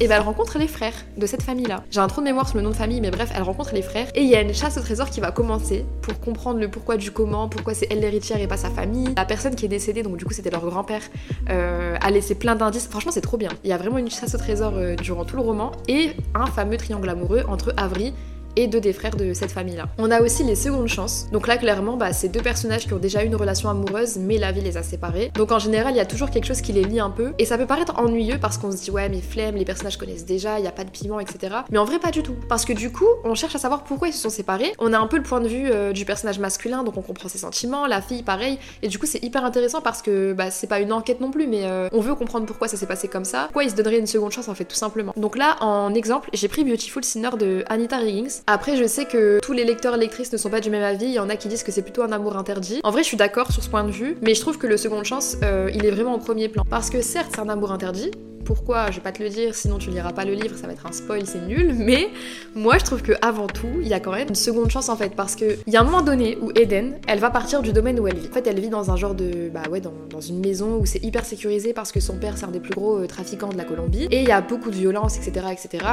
et 0.01 0.07
ben 0.07 0.15
elle 0.15 0.23
rencontre 0.23 0.57
les 0.57 0.67
frères 0.67 0.95
de 1.15 1.27
cette 1.27 1.43
famille-là. 1.43 1.83
J'ai 1.91 1.99
un 1.99 2.07
trou 2.07 2.21
de 2.21 2.25
mémoire 2.25 2.49
sur 2.49 2.57
le 2.57 2.63
nom 2.63 2.71
de 2.71 2.75
famille, 2.75 2.99
mais 3.01 3.11
bref, 3.11 3.31
elle 3.35 3.43
rencontre 3.43 3.75
les 3.75 3.83
frères. 3.83 4.07
Et 4.15 4.21
il 4.21 4.27
y 4.27 4.35
a 4.35 4.41
une 4.41 4.53
chasse 4.53 4.77
au 4.77 4.81
trésor 4.81 5.11
qui 5.11 5.19
va 5.19 5.31
commencer 5.31 5.85
pour 6.01 6.19
comprendre 6.19 6.59
le 6.59 6.69
pourquoi 6.69 6.97
du 6.97 7.11
comment, 7.11 7.47
pourquoi 7.47 7.75
c'est 7.75 7.87
elle 7.91 7.99
l'héritière 7.99 8.41
et 8.41 8.47
pas 8.47 8.57
sa 8.57 8.71
famille. 8.71 9.13
La 9.15 9.25
personne 9.25 9.53
qui 9.53 9.65
est 9.65 9.69
décédée, 9.69 10.01
donc 10.01 10.17
du 10.17 10.25
coup 10.25 10.33
c'était 10.33 10.49
leur 10.49 10.65
grand-père, 10.65 11.03
euh, 11.51 11.95
a 12.01 12.09
laissé 12.09 12.33
plein 12.33 12.55
d'indices. 12.55 12.87
Franchement, 12.87 13.11
c'est 13.11 13.21
trop 13.21 13.37
bien. 13.37 13.51
Il 13.63 13.69
y 13.69 13.73
a 13.73 13.77
vraiment 13.77 13.99
une 13.99 14.09
chasse 14.09 14.33
au 14.33 14.39
trésor 14.39 14.73
euh, 14.75 14.95
durant 14.95 15.23
tout 15.23 15.35
le 15.35 15.43
roman 15.43 15.71
et 15.87 16.13
un 16.33 16.47
fameux 16.47 16.77
triangle 16.77 17.07
amoureux 17.07 17.43
entre 17.47 17.71
Avery 17.77 18.15
et 18.55 18.67
deux 18.67 18.81
des 18.81 18.93
frères 18.93 19.15
de 19.15 19.33
cette 19.33 19.51
famille-là. 19.51 19.87
On 19.97 20.11
a 20.11 20.21
aussi 20.21 20.43
les 20.43 20.55
secondes 20.55 20.87
chances. 20.87 21.27
Donc 21.31 21.47
là, 21.47 21.57
clairement, 21.57 21.97
bah, 21.97 22.13
c'est 22.13 22.29
deux 22.29 22.41
personnages 22.41 22.87
qui 22.87 22.93
ont 22.93 22.99
déjà 22.99 23.23
eu 23.23 23.27
une 23.27 23.35
relation 23.35 23.69
amoureuse, 23.69 24.17
mais 24.17 24.37
la 24.37 24.51
vie 24.51 24.61
les 24.61 24.77
a 24.77 24.83
séparés. 24.83 25.31
Donc 25.35 25.51
en 25.51 25.59
général, 25.59 25.93
il 25.93 25.97
y 25.97 26.01
a 26.01 26.05
toujours 26.05 26.29
quelque 26.29 26.45
chose 26.45 26.61
qui 26.61 26.73
les 26.73 26.83
lie 26.83 26.99
un 26.99 27.09
peu. 27.09 27.33
Et 27.39 27.45
ça 27.45 27.57
peut 27.57 27.65
paraître 27.65 27.99
ennuyeux 27.99 28.37
parce 28.39 28.57
qu'on 28.57 28.71
se 28.71 28.77
dit, 28.77 28.91
ouais, 28.91 29.09
mais 29.09 29.21
flemme, 29.21 29.55
les 29.55 29.65
personnages 29.65 29.97
connaissent 29.97 30.25
déjà, 30.25 30.59
il 30.59 30.63
n'y 30.63 30.67
a 30.67 30.71
pas 30.71 30.83
de 30.83 30.89
piment, 30.89 31.19
etc. 31.19 31.55
Mais 31.69 31.77
en 31.77 31.85
vrai, 31.85 31.99
pas 31.99 32.11
du 32.11 32.23
tout. 32.23 32.35
Parce 32.49 32.65
que 32.65 32.73
du 32.73 32.91
coup, 32.91 33.07
on 33.23 33.35
cherche 33.35 33.55
à 33.55 33.59
savoir 33.59 33.83
pourquoi 33.83 34.07
ils 34.07 34.13
se 34.13 34.21
sont 34.21 34.29
séparés. 34.29 34.73
On 34.79 34.93
a 34.93 34.99
un 34.99 35.07
peu 35.07 35.17
le 35.17 35.23
point 35.23 35.41
de 35.41 35.47
vue 35.47 35.69
euh, 35.71 35.91
du 35.93 36.05
personnage 36.05 36.39
masculin, 36.39 36.83
donc 36.83 36.97
on 36.97 37.01
comprend 37.01 37.29
ses 37.29 37.37
sentiments, 37.37 37.87
la 37.87 38.01
fille, 38.01 38.23
pareil. 38.23 38.57
Et 38.81 38.87
du 38.87 38.99
coup, 38.99 39.05
c'est 39.05 39.23
hyper 39.23 39.45
intéressant 39.45 39.81
parce 39.81 40.01
que 40.01 40.33
bah, 40.33 40.51
c'est 40.51 40.67
pas 40.67 40.79
une 40.79 40.93
enquête 40.93 41.21
non 41.21 41.31
plus, 41.31 41.47
mais 41.47 41.65
euh, 41.65 41.89
on 41.91 42.01
veut 42.01 42.15
comprendre 42.15 42.45
pourquoi 42.45 42.67
ça 42.67 42.77
s'est 42.77 42.85
passé 42.85 43.07
comme 43.07 43.25
ça, 43.25 43.43
pourquoi 43.43 43.63
ils 43.63 43.71
se 43.71 43.75
donneraient 43.75 43.99
une 43.99 44.07
seconde 44.07 44.31
chance, 44.31 44.47
en 44.47 44.55
fait, 44.55 44.65
tout 44.65 44.75
simplement. 44.75 45.13
Donc 45.17 45.37
là, 45.37 45.57
en 45.61 45.93
exemple, 45.93 46.29
j'ai 46.33 46.47
pris 46.47 46.63
Beautiful 46.63 47.03
Sinner 47.03 47.31
de 47.37 47.63
Anita 47.69 47.97
Riggins. 47.97 48.40
Après, 48.47 48.75
je 48.75 48.85
sais 48.85 49.05
que 49.05 49.39
tous 49.41 49.53
les 49.53 49.63
lecteurs 49.63 49.95
et 49.95 49.97
lectrices 49.97 50.31
ne 50.33 50.37
sont 50.37 50.49
pas 50.49 50.59
du 50.59 50.69
même 50.69 50.83
avis. 50.83 51.05
Il 51.05 51.13
y 51.13 51.19
en 51.19 51.29
a 51.29 51.35
qui 51.35 51.47
disent 51.47 51.63
que 51.63 51.71
c'est 51.71 51.81
plutôt 51.81 52.03
un 52.03 52.11
amour 52.11 52.37
interdit. 52.37 52.79
En 52.83 52.91
vrai, 52.91 53.03
je 53.03 53.07
suis 53.07 53.17
d'accord 53.17 53.51
sur 53.51 53.63
ce 53.63 53.69
point 53.69 53.83
de 53.83 53.91
vue, 53.91 54.17
mais 54.21 54.35
je 54.35 54.41
trouve 54.41 54.57
que 54.57 54.67
le 54.67 54.77
second 54.77 55.03
chance, 55.03 55.37
euh, 55.43 55.69
il 55.73 55.85
est 55.85 55.91
vraiment 55.91 56.15
au 56.15 56.19
premier 56.19 56.49
plan. 56.49 56.63
Parce 56.69 56.89
que 56.89 57.01
certes, 57.01 57.31
c'est 57.35 57.41
un 57.41 57.49
amour 57.49 57.71
interdit, 57.71 58.11
pourquoi, 58.53 58.91
je 58.91 58.97
vais 58.97 59.01
pas 59.01 59.13
te 59.13 59.23
le 59.23 59.29
dire, 59.29 59.55
sinon 59.55 59.77
tu 59.77 59.91
liras 59.91 60.11
pas 60.11 60.25
le 60.25 60.33
livre, 60.33 60.57
ça 60.57 60.67
va 60.67 60.73
être 60.73 60.85
un 60.85 60.91
spoil, 60.91 61.25
c'est 61.25 61.47
nul. 61.47 61.73
Mais 61.77 62.09
moi, 62.53 62.77
je 62.77 62.83
trouve 62.83 63.01
que 63.01 63.13
avant 63.21 63.47
tout, 63.47 63.69
il 63.81 63.87
y 63.87 63.93
a 63.93 64.01
quand 64.01 64.11
même 64.11 64.27
une 64.27 64.35
seconde 64.35 64.69
chance 64.69 64.89
en 64.89 64.97
fait, 64.97 65.15
parce 65.15 65.37
que 65.37 65.57
il 65.65 65.73
y 65.73 65.77
a 65.77 65.81
un 65.81 65.85
moment 65.85 66.01
donné 66.01 66.37
où 66.41 66.51
Eden, 66.51 66.95
elle 67.07 67.19
va 67.19 67.29
partir 67.29 67.61
du 67.61 67.71
domaine 67.71 67.97
où 67.97 68.07
elle 68.07 68.17
vit. 68.17 68.27
En 68.27 68.33
fait, 68.33 68.45
elle 68.47 68.59
vit 68.59 68.67
dans 68.69 68.91
un 68.91 68.97
genre 68.97 69.15
de, 69.15 69.49
bah 69.53 69.63
ouais, 69.71 69.79
dans, 69.79 69.91
une 70.19 70.39
maison 70.39 70.77
où 70.77 70.85
c'est 70.85 71.03
hyper 71.03 71.25
sécurisé 71.25 71.73
parce 71.73 71.91
que 71.91 71.99
son 71.99 72.17
père 72.17 72.37
c'est 72.37 72.45
un 72.45 72.51
des 72.51 72.59
plus 72.59 72.75
gros 72.75 72.97
euh, 72.97 73.07
trafiquants 73.07 73.49
de 73.49 73.57
la 73.57 73.63
Colombie 73.63 74.07
et 74.11 74.21
il 74.21 74.27
y 74.27 74.31
a 74.31 74.41
beaucoup 74.41 74.69
de 74.69 74.75
violence, 74.75 75.17
etc., 75.17 75.47
etc. 75.51 75.83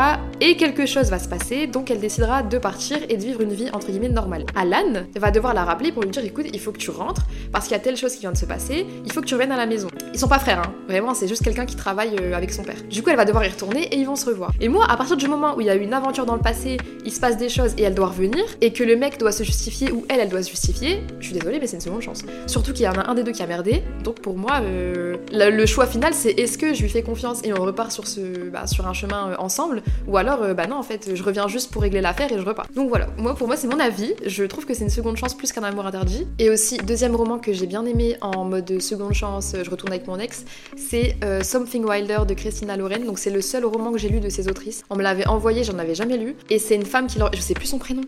Et 0.41 0.57
quelque 0.57 0.85
chose 0.85 1.09
va 1.09 1.19
se 1.19 1.29
passer, 1.29 1.67
donc 1.67 1.91
elle 1.91 2.01
décidera 2.01 2.43
de 2.43 2.59
partir 2.59 2.99
et 3.09 3.17
de 3.17 3.23
vivre 3.23 3.41
une 3.41 3.55
vie 3.55 3.71
entre 3.73 3.87
guillemets 3.87 4.11
normale. 4.11 4.45
Alan 4.55 5.05
va 5.17 5.31
devoir 5.31 5.55
la 5.55 5.65
rappeler 5.65 5.93
pour 5.93 6.03
lui 6.03 6.11
dire, 6.11 6.25
écoute, 6.25 6.47
il 6.53 6.61
faut 6.61 6.73
que 6.73 6.79
tu 6.79 6.91
rentres 6.91 7.23
parce 7.53 7.67
qu'il 7.67 7.73
y 7.73 7.81
a 7.81 7.83
telle 7.83 7.97
chose 7.97 8.13
qui 8.13 8.21
vient 8.21 8.33
de 8.33 8.37
se 8.37 8.45
passer, 8.45 8.87
il 9.07 9.13
faut 9.13 9.23
que 9.23 9.27
tu 9.27 9.35
reviennes 9.35 9.53
à 9.53 9.57
la 9.57 9.67
maison. 9.67 9.89
Ils 10.13 10.19
sont 10.19 10.29
pas 10.29 10.39
frères, 10.39 10.61
hein. 10.61 10.75
Vraiment, 10.89 11.15
c'est 11.15 11.29
juste 11.29 11.43
quelqu'un 11.43 11.65
qui 11.65 11.77
travaille 11.77 12.17
euh, 12.21 12.35
son 12.53 12.65
père. 12.65 12.77
Du 12.89 13.03
coup, 13.03 13.11
elle 13.11 13.17
va 13.17 13.25
devoir 13.25 13.45
y 13.45 13.49
retourner 13.49 13.83
et 13.83 13.97
ils 13.97 14.07
vont 14.07 14.17
se 14.17 14.27
revoir. 14.27 14.51
Et 14.61 14.69
moi, 14.69 14.87
à 14.89 14.97
partir 14.97 15.17
du 15.17 15.29
moment 15.29 15.57
où 15.57 15.61
il 15.61 15.67
y 15.67 15.71
a 15.71 15.77
eu 15.77 15.83
une 15.83 15.95
aventure 15.95 16.27
dans 16.27 16.35
le 16.35 16.41
passé, 16.41 16.77
il 17.05 17.13
se 17.13 17.21
passe 17.21 17.37
des 17.37 17.49
choses 17.49 17.75
et 17.79 17.83
elle 17.83 17.95
doit 17.95 18.09
revenir, 18.09 18.45
et 18.61 18.73
que 18.73 18.85
le 18.85 18.97
mec 18.97 19.19
doit 19.19 19.33
se 19.33 19.43
justifier 19.43 19.91
ou 19.93 20.05
elle, 20.09 20.21
elle 20.21 20.29
doit 20.29 20.43
se 20.43 20.51
justifier, 20.51 21.03
je 21.21 21.27
suis 21.27 21.35
désolée, 21.35 21.59
mais 21.61 21.67
c'est 21.67 21.77
une 21.77 21.83
seconde 21.83 22.03
chance. 22.03 22.25
Surtout 22.47 22.73
qu'il 22.73 22.85
y 22.85 22.89
en 22.89 22.93
a 22.93 23.09
un 23.09 23.15
des 23.15 23.23
deux 23.23 23.33
qui 23.33 23.43
a 23.43 23.47
merdé, 23.47 23.83
donc 24.05 24.21
pour 24.21 24.37
moi, 24.37 24.61
euh, 24.63 25.17
le, 25.33 25.67
choix 25.67 25.87
final, 25.87 26.15
c'est 26.15 26.31
est-ce 26.31 26.59
que 26.59 26.75
je 26.75 26.83
lui 26.83 26.89
fais 26.89 27.03
confiance 27.03 27.41
et 27.45 27.53
on 27.53 27.63
repart 27.63 27.91
sur, 27.91 28.07
ce, 28.07 28.49
bah, 28.51 28.67
sur 28.67 28.87
un 28.87 28.93
chemin 28.93 29.31
euh, 29.31 29.37
ensemble, 29.39 29.83
ou 30.07 30.17
alors, 30.17 30.43
euh, 30.43 30.55
bah 30.55 30.67
non, 30.67 30.77
en 30.77 30.83
fait, 30.83 31.15
je 31.15 31.23
reviens 31.23 31.49
juste 31.49 31.71
pour 31.71 31.83
régler 31.83 32.01
l'affaire 32.01 32.33
et 32.33 32.39
je 32.39 32.45
repars. 32.45 32.67
Donc 32.75 32.89
voilà, 32.89 33.09
moi, 33.19 33.35
pour 33.35 33.47
moi, 33.47 33.57
c'est 33.57 33.69
mon 33.69 33.81
avis. 33.81 34.15
Je 34.27 34.45
trouve 34.45 34.67
que 34.67 34.75
c'est 34.75 34.85
une 34.85 34.91
seconde 34.91 35.17
chance 35.17 35.35
plus 35.35 35.53
qu'un 35.53 35.63
amour 35.63 35.87
interdit. 35.87 36.27
Et 36.39 36.51
aussi, 36.51 36.79
deuxième 36.79 37.15
roman 37.15 37.39
que 37.39 37.53
j'ai 37.53 37.67
bien 37.67 37.85
aimé 37.85 38.17
en 38.21 38.45
mode 38.45 38.81
seconde 38.81 39.15
chance, 39.15 39.55
je 39.63 39.71
retourne 39.71 39.93
avec 39.93 40.07
mon 40.07 40.19
ex, 40.19 40.45
c'est 40.77 41.17
Something 41.43 41.85
Wilder 41.85 42.19
de 42.29 42.35
Christina 42.35 42.77
Loren. 42.77 43.05
Donc 43.05 43.19
c'est 43.19 43.31
le 43.31 43.41
seul 43.41 43.65
roman 43.65 43.91
que 43.91 43.99
j'ai 43.99 44.09
lu 44.09 44.21
de 44.21 44.29
ces 44.29 44.47
autrices. 44.49 44.85
On 44.91 44.97
me 44.97 45.03
l'avait 45.03 45.27
envoyé, 45.27 45.65
j'en 45.65 45.79
avais 45.79 45.97
jamais 45.97 46.17
lu. 46.17 46.37
Et 46.51 46.61
c'est 46.61 46.77
une 46.77 46.87
femme 46.87 47.09
qui 47.09 47.19
leur... 47.19 47.35
Je 47.35 47.41
sais 47.41 47.55
plus 47.55 47.67
son 47.67 47.79
prénom. 47.79 48.03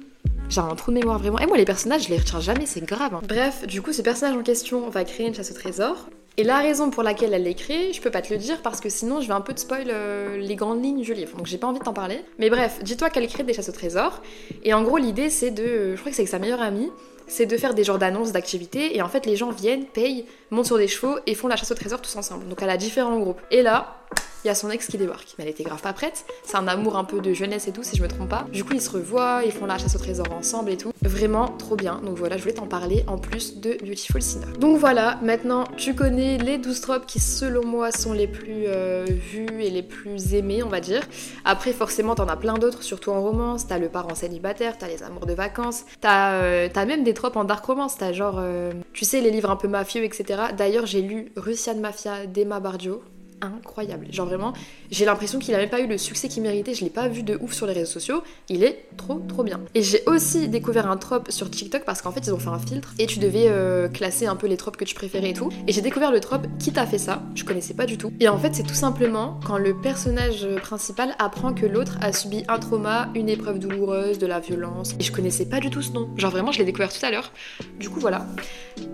J'ai 0.48 0.60
un 0.60 0.74
trou 0.76 0.90
de 0.92 0.96
mémoire 0.98 1.18
vraiment. 1.18 1.38
Et 1.38 1.46
moi 1.46 1.56
les 1.56 1.64
personnages, 1.64 2.04
je 2.04 2.08
les 2.10 2.18
retiens 2.18 2.40
jamais, 2.40 2.66
c'est 2.66 2.84
grave. 2.84 3.14
hein. 3.14 3.22
Bref, 3.28 3.66
du 3.66 3.82
coup 3.82 3.92
ce 3.92 4.02
personnage 4.02 4.36
en 4.36 4.42
question 4.42 4.88
va 4.90 5.02
créer 5.04 5.26
une 5.26 5.34
chasse 5.34 5.50
au 5.50 5.54
trésor. 5.54 6.08
Et 6.40 6.42
la 6.42 6.60
raison 6.60 6.88
pour 6.88 7.02
laquelle 7.02 7.34
elle 7.34 7.44
l'a 7.44 7.52
créé, 7.52 7.92
je 7.92 8.00
peux 8.00 8.10
pas 8.10 8.22
te 8.22 8.32
le 8.32 8.38
dire 8.38 8.62
parce 8.62 8.80
que 8.80 8.88
sinon 8.88 9.20
je 9.20 9.28
vais 9.28 9.34
un 9.34 9.42
peu 9.42 9.52
te 9.52 9.60
spoil 9.60 9.88
euh, 9.88 10.38
les 10.38 10.56
grandes 10.56 10.82
lignes 10.82 11.02
du 11.02 11.12
livre. 11.12 11.36
Donc 11.36 11.44
j'ai 11.44 11.58
pas 11.58 11.66
envie 11.66 11.80
de 11.80 11.84
t'en 11.84 11.92
parler. 11.92 12.24
Mais 12.38 12.48
bref, 12.48 12.78
dis-toi 12.82 13.10
qu'elle 13.10 13.26
crée 13.26 13.42
des 13.42 13.52
chasses 13.52 13.68
au 13.68 13.72
trésor. 13.72 14.22
Et 14.64 14.72
en 14.72 14.82
gros 14.82 14.96
l'idée 14.96 15.28
c'est 15.28 15.50
de... 15.50 15.94
Je 15.94 16.00
crois 16.00 16.10
que 16.10 16.16
c'est 16.16 16.22
avec 16.22 16.30
sa 16.30 16.38
meilleure 16.38 16.62
amie 16.62 16.90
c'est 17.26 17.44
de 17.44 17.58
faire 17.58 17.74
des 17.74 17.84
genres 17.84 17.98
d'annonces 17.98 18.32
d'activités 18.32 18.96
et 18.96 19.02
en 19.02 19.08
fait 19.08 19.26
les 19.26 19.36
gens 19.36 19.50
viennent, 19.50 19.84
payent, 19.84 20.24
montent 20.50 20.66
sur 20.66 20.78
des 20.78 20.88
chevaux 20.88 21.18
et 21.26 21.34
font 21.34 21.46
la 21.46 21.56
chasse 21.56 21.72
au 21.72 21.74
trésor 21.74 22.00
tous 22.00 22.16
ensemble. 22.16 22.48
Donc 22.48 22.62
elle 22.62 22.70
a 22.70 22.78
différents 22.78 23.18
groupes. 23.18 23.40
Et 23.50 23.60
là, 23.60 23.98
il 24.44 24.48
y 24.48 24.50
a 24.50 24.54
son 24.54 24.70
ex 24.70 24.86
qui 24.86 24.98
débarque. 24.98 25.34
Mais 25.38 25.44
elle 25.44 25.50
était 25.50 25.64
grave 25.64 25.80
pas 25.80 25.92
prête. 25.92 26.24
C'est 26.44 26.56
un 26.56 26.68
amour 26.68 26.96
un 26.96 27.04
peu 27.04 27.20
de 27.20 27.32
jeunesse 27.32 27.68
et 27.68 27.72
tout, 27.72 27.82
si 27.82 27.96
je 27.96 28.02
me 28.02 28.08
trompe 28.08 28.28
pas. 28.28 28.46
Du 28.52 28.64
coup, 28.64 28.72
ils 28.74 28.80
se 28.80 28.90
revoient, 28.90 29.42
ils 29.44 29.52
font 29.52 29.66
la 29.66 29.78
chasse 29.78 29.96
au 29.96 29.98
trésor 29.98 30.26
ensemble 30.32 30.70
et 30.70 30.76
tout. 30.76 30.92
Vraiment 31.02 31.48
trop 31.48 31.76
bien. 31.76 32.00
Donc 32.04 32.16
voilà, 32.16 32.36
je 32.36 32.42
voulais 32.42 32.54
t'en 32.54 32.66
parler 32.66 33.04
en 33.06 33.18
plus 33.18 33.58
de 33.58 33.76
Beautiful 33.84 34.22
Sinner. 34.22 34.46
Donc 34.58 34.78
voilà, 34.78 35.18
maintenant 35.22 35.64
tu 35.76 35.94
connais 35.94 36.38
les 36.38 36.58
12 36.58 36.80
tropes 36.80 37.06
qui, 37.06 37.20
selon 37.20 37.64
moi, 37.64 37.90
sont 37.92 38.12
les 38.12 38.26
plus 38.26 38.64
euh, 38.66 39.04
vus 39.08 39.62
et 39.62 39.70
les 39.70 39.82
plus 39.82 40.34
aimés, 40.34 40.62
on 40.62 40.68
va 40.68 40.80
dire. 40.80 41.02
Après, 41.44 41.72
forcément, 41.72 42.14
t'en 42.14 42.28
as 42.28 42.36
plein 42.36 42.54
d'autres, 42.54 42.82
surtout 42.82 43.10
en 43.10 43.22
romance. 43.22 43.66
T'as 43.66 43.78
le 43.78 43.88
parent 43.88 44.14
célibataire, 44.14 44.78
t'as 44.78 44.88
les 44.88 45.02
amours 45.02 45.26
de 45.26 45.34
vacances, 45.34 45.84
t'as 46.00 46.32
euh, 46.32 46.68
même 46.86 47.04
des 47.04 47.14
tropes 47.14 47.36
en 47.36 47.44
dark 47.44 47.64
romance. 47.64 47.96
T'as 47.98 48.12
genre, 48.12 48.36
euh, 48.38 48.72
tu 48.92 49.04
sais, 49.04 49.20
les 49.20 49.30
livres 49.30 49.50
un 49.50 49.56
peu 49.56 49.68
mafieux, 49.68 50.02
etc. 50.02 50.42
D'ailleurs, 50.56 50.86
j'ai 50.86 51.02
lu 51.02 51.32
Russian 51.36 51.76
Mafia 51.76 52.26
d'Emma 52.26 52.60
Bardio 52.60 53.02
incroyable. 53.40 54.06
Genre 54.10 54.26
vraiment, 54.26 54.52
j'ai 54.90 55.04
l'impression 55.04 55.38
qu'il 55.38 55.54
a 55.54 55.58
même 55.58 55.70
pas 55.70 55.80
eu 55.80 55.86
le 55.86 55.98
succès 55.98 56.28
qu'il 56.28 56.42
méritait. 56.42 56.74
Je 56.74 56.84
l'ai 56.84 56.90
pas 56.90 57.08
vu 57.08 57.22
de 57.22 57.38
ouf 57.40 57.52
sur 57.52 57.66
les 57.66 57.72
réseaux 57.72 57.90
sociaux. 57.90 58.22
Il 58.48 58.64
est 58.64 58.86
trop 58.96 59.20
trop 59.28 59.42
bien. 59.42 59.60
Et 59.74 59.82
j'ai 59.82 60.02
aussi 60.06 60.48
découvert 60.48 60.90
un 60.90 60.96
trope 60.96 61.30
sur 61.30 61.50
TikTok 61.50 61.84
parce 61.84 62.02
qu'en 62.02 62.12
fait 62.12 62.20
ils 62.26 62.32
ont 62.32 62.38
fait 62.38 62.48
un 62.48 62.58
filtre 62.58 62.94
et 62.98 63.06
tu 63.06 63.18
devais 63.18 63.46
euh, 63.48 63.88
classer 63.88 64.26
un 64.26 64.36
peu 64.36 64.46
les 64.46 64.56
tropes 64.56 64.76
que 64.76 64.84
tu 64.84 64.94
préférais 64.94 65.30
et 65.30 65.34
tout. 65.34 65.50
Et 65.66 65.72
j'ai 65.72 65.80
découvert 65.80 66.10
le 66.10 66.20
trope 66.20 66.46
qui 66.58 66.72
t'a 66.72 66.86
fait 66.86 66.98
ça. 66.98 67.22
Je 67.34 67.44
connaissais 67.44 67.74
pas 67.74 67.86
du 67.86 67.98
tout. 67.98 68.12
Et 68.20 68.28
en 68.28 68.38
fait 68.38 68.54
c'est 68.54 68.62
tout 68.62 68.74
simplement 68.74 69.40
quand 69.46 69.58
le 69.58 69.74
personnage 69.74 70.46
principal 70.62 71.14
apprend 71.18 71.52
que 71.52 71.66
l'autre 71.66 71.98
a 72.00 72.12
subi 72.12 72.44
un 72.48 72.58
trauma, 72.58 73.08
une 73.14 73.28
épreuve 73.28 73.58
douloureuse, 73.58 74.18
de 74.18 74.26
la 74.26 74.40
violence. 74.40 74.94
Et 74.98 75.02
je 75.02 75.12
connaissais 75.12 75.46
pas 75.46 75.60
du 75.60 75.70
tout 75.70 75.82
ce 75.82 75.92
nom. 75.92 76.08
Genre 76.16 76.30
vraiment 76.30 76.52
je 76.52 76.58
l'ai 76.58 76.64
découvert 76.64 76.92
tout 76.92 77.04
à 77.04 77.10
l'heure. 77.10 77.32
Du 77.78 77.88
coup 77.90 78.00
voilà. 78.00 78.26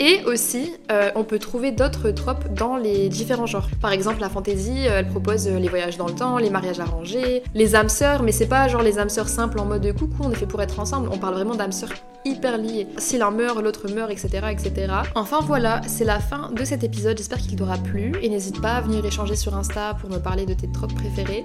Et 0.01 0.23
aussi 0.25 0.73
euh, 0.91 1.11
on 1.15 1.25
peut 1.25 1.39
trouver 1.39 1.73
d'autres 1.73 2.11
tropes 2.11 2.53
dans 2.55 2.77
les 2.77 3.09
différents 3.09 3.47
genres. 3.47 3.69
Par 3.81 3.93
exemple 3.93 4.21
la 4.21 4.29
euh, 4.39 4.99
elle 4.99 5.09
propose 5.09 5.47
euh, 5.47 5.59
les 5.59 5.69
voyages 5.69 5.97
dans 5.97 6.07
le 6.07 6.15
temps, 6.15 6.39
les 6.39 6.51
mariages 6.51 6.81
arrangés, 6.81 7.43
les 7.55 7.75
âmes 7.75 7.89
sœurs, 7.89 8.23
mais 8.23 8.33
c'est 8.33 8.47
pas 8.47 8.69
genre 8.69 8.83
les 8.83 8.99
âmes 8.99 9.09
sœurs 9.09 9.29
simples 9.29 9.59
en 9.59 9.65
mode 9.65 9.93
coucou, 9.97 10.23
on 10.23 10.31
est 10.31 10.37
fait 10.37 10.47
pour 10.47 10.63
être 10.63 10.79
ensemble, 10.81 11.09
on 11.13 11.19
parle 11.19 11.35
vraiment 11.35 11.55
d'âmes 11.55 11.73
sœurs 11.73 11.93
hyper 12.25 12.59
liées. 12.59 12.89
Si 12.99 13.19
l'un 13.19 13.31
meurt, 13.31 13.61
l'autre 13.63 13.89
meurt, 13.89 14.11
etc., 14.11 14.49
etc. 14.51 14.93
Enfin 15.15 15.41
voilà, 15.43 15.81
c'est 15.87 16.05
la 16.05 16.19
fin 16.19 16.51
de 16.51 16.65
cet 16.65 16.83
épisode, 16.83 17.17
j'espère 17.17 17.39
qu'il 17.39 17.57
t'aura 17.57 17.79
plu, 17.79 18.13
et 18.21 18.29
n'hésite 18.29 18.61
pas 18.61 18.75
à 18.75 18.81
venir 18.81 19.05
échanger 19.05 19.37
sur 19.37 19.57
Insta 19.57 19.95
pour 20.01 20.11
me 20.11 20.19
parler 20.19 20.45
de 20.45 20.55
tes 20.55 20.71
tropes 20.71 20.95
préférées. 20.95 21.45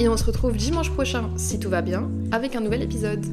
Et 0.00 0.08
on 0.08 0.16
se 0.16 0.24
retrouve 0.24 0.56
dimanche 0.56 0.90
prochain, 0.90 1.30
si 1.36 1.58
tout 1.58 1.70
va 1.70 1.82
bien, 1.82 2.10
avec 2.32 2.56
un 2.56 2.60
nouvel 2.60 2.82
épisode. 2.82 3.24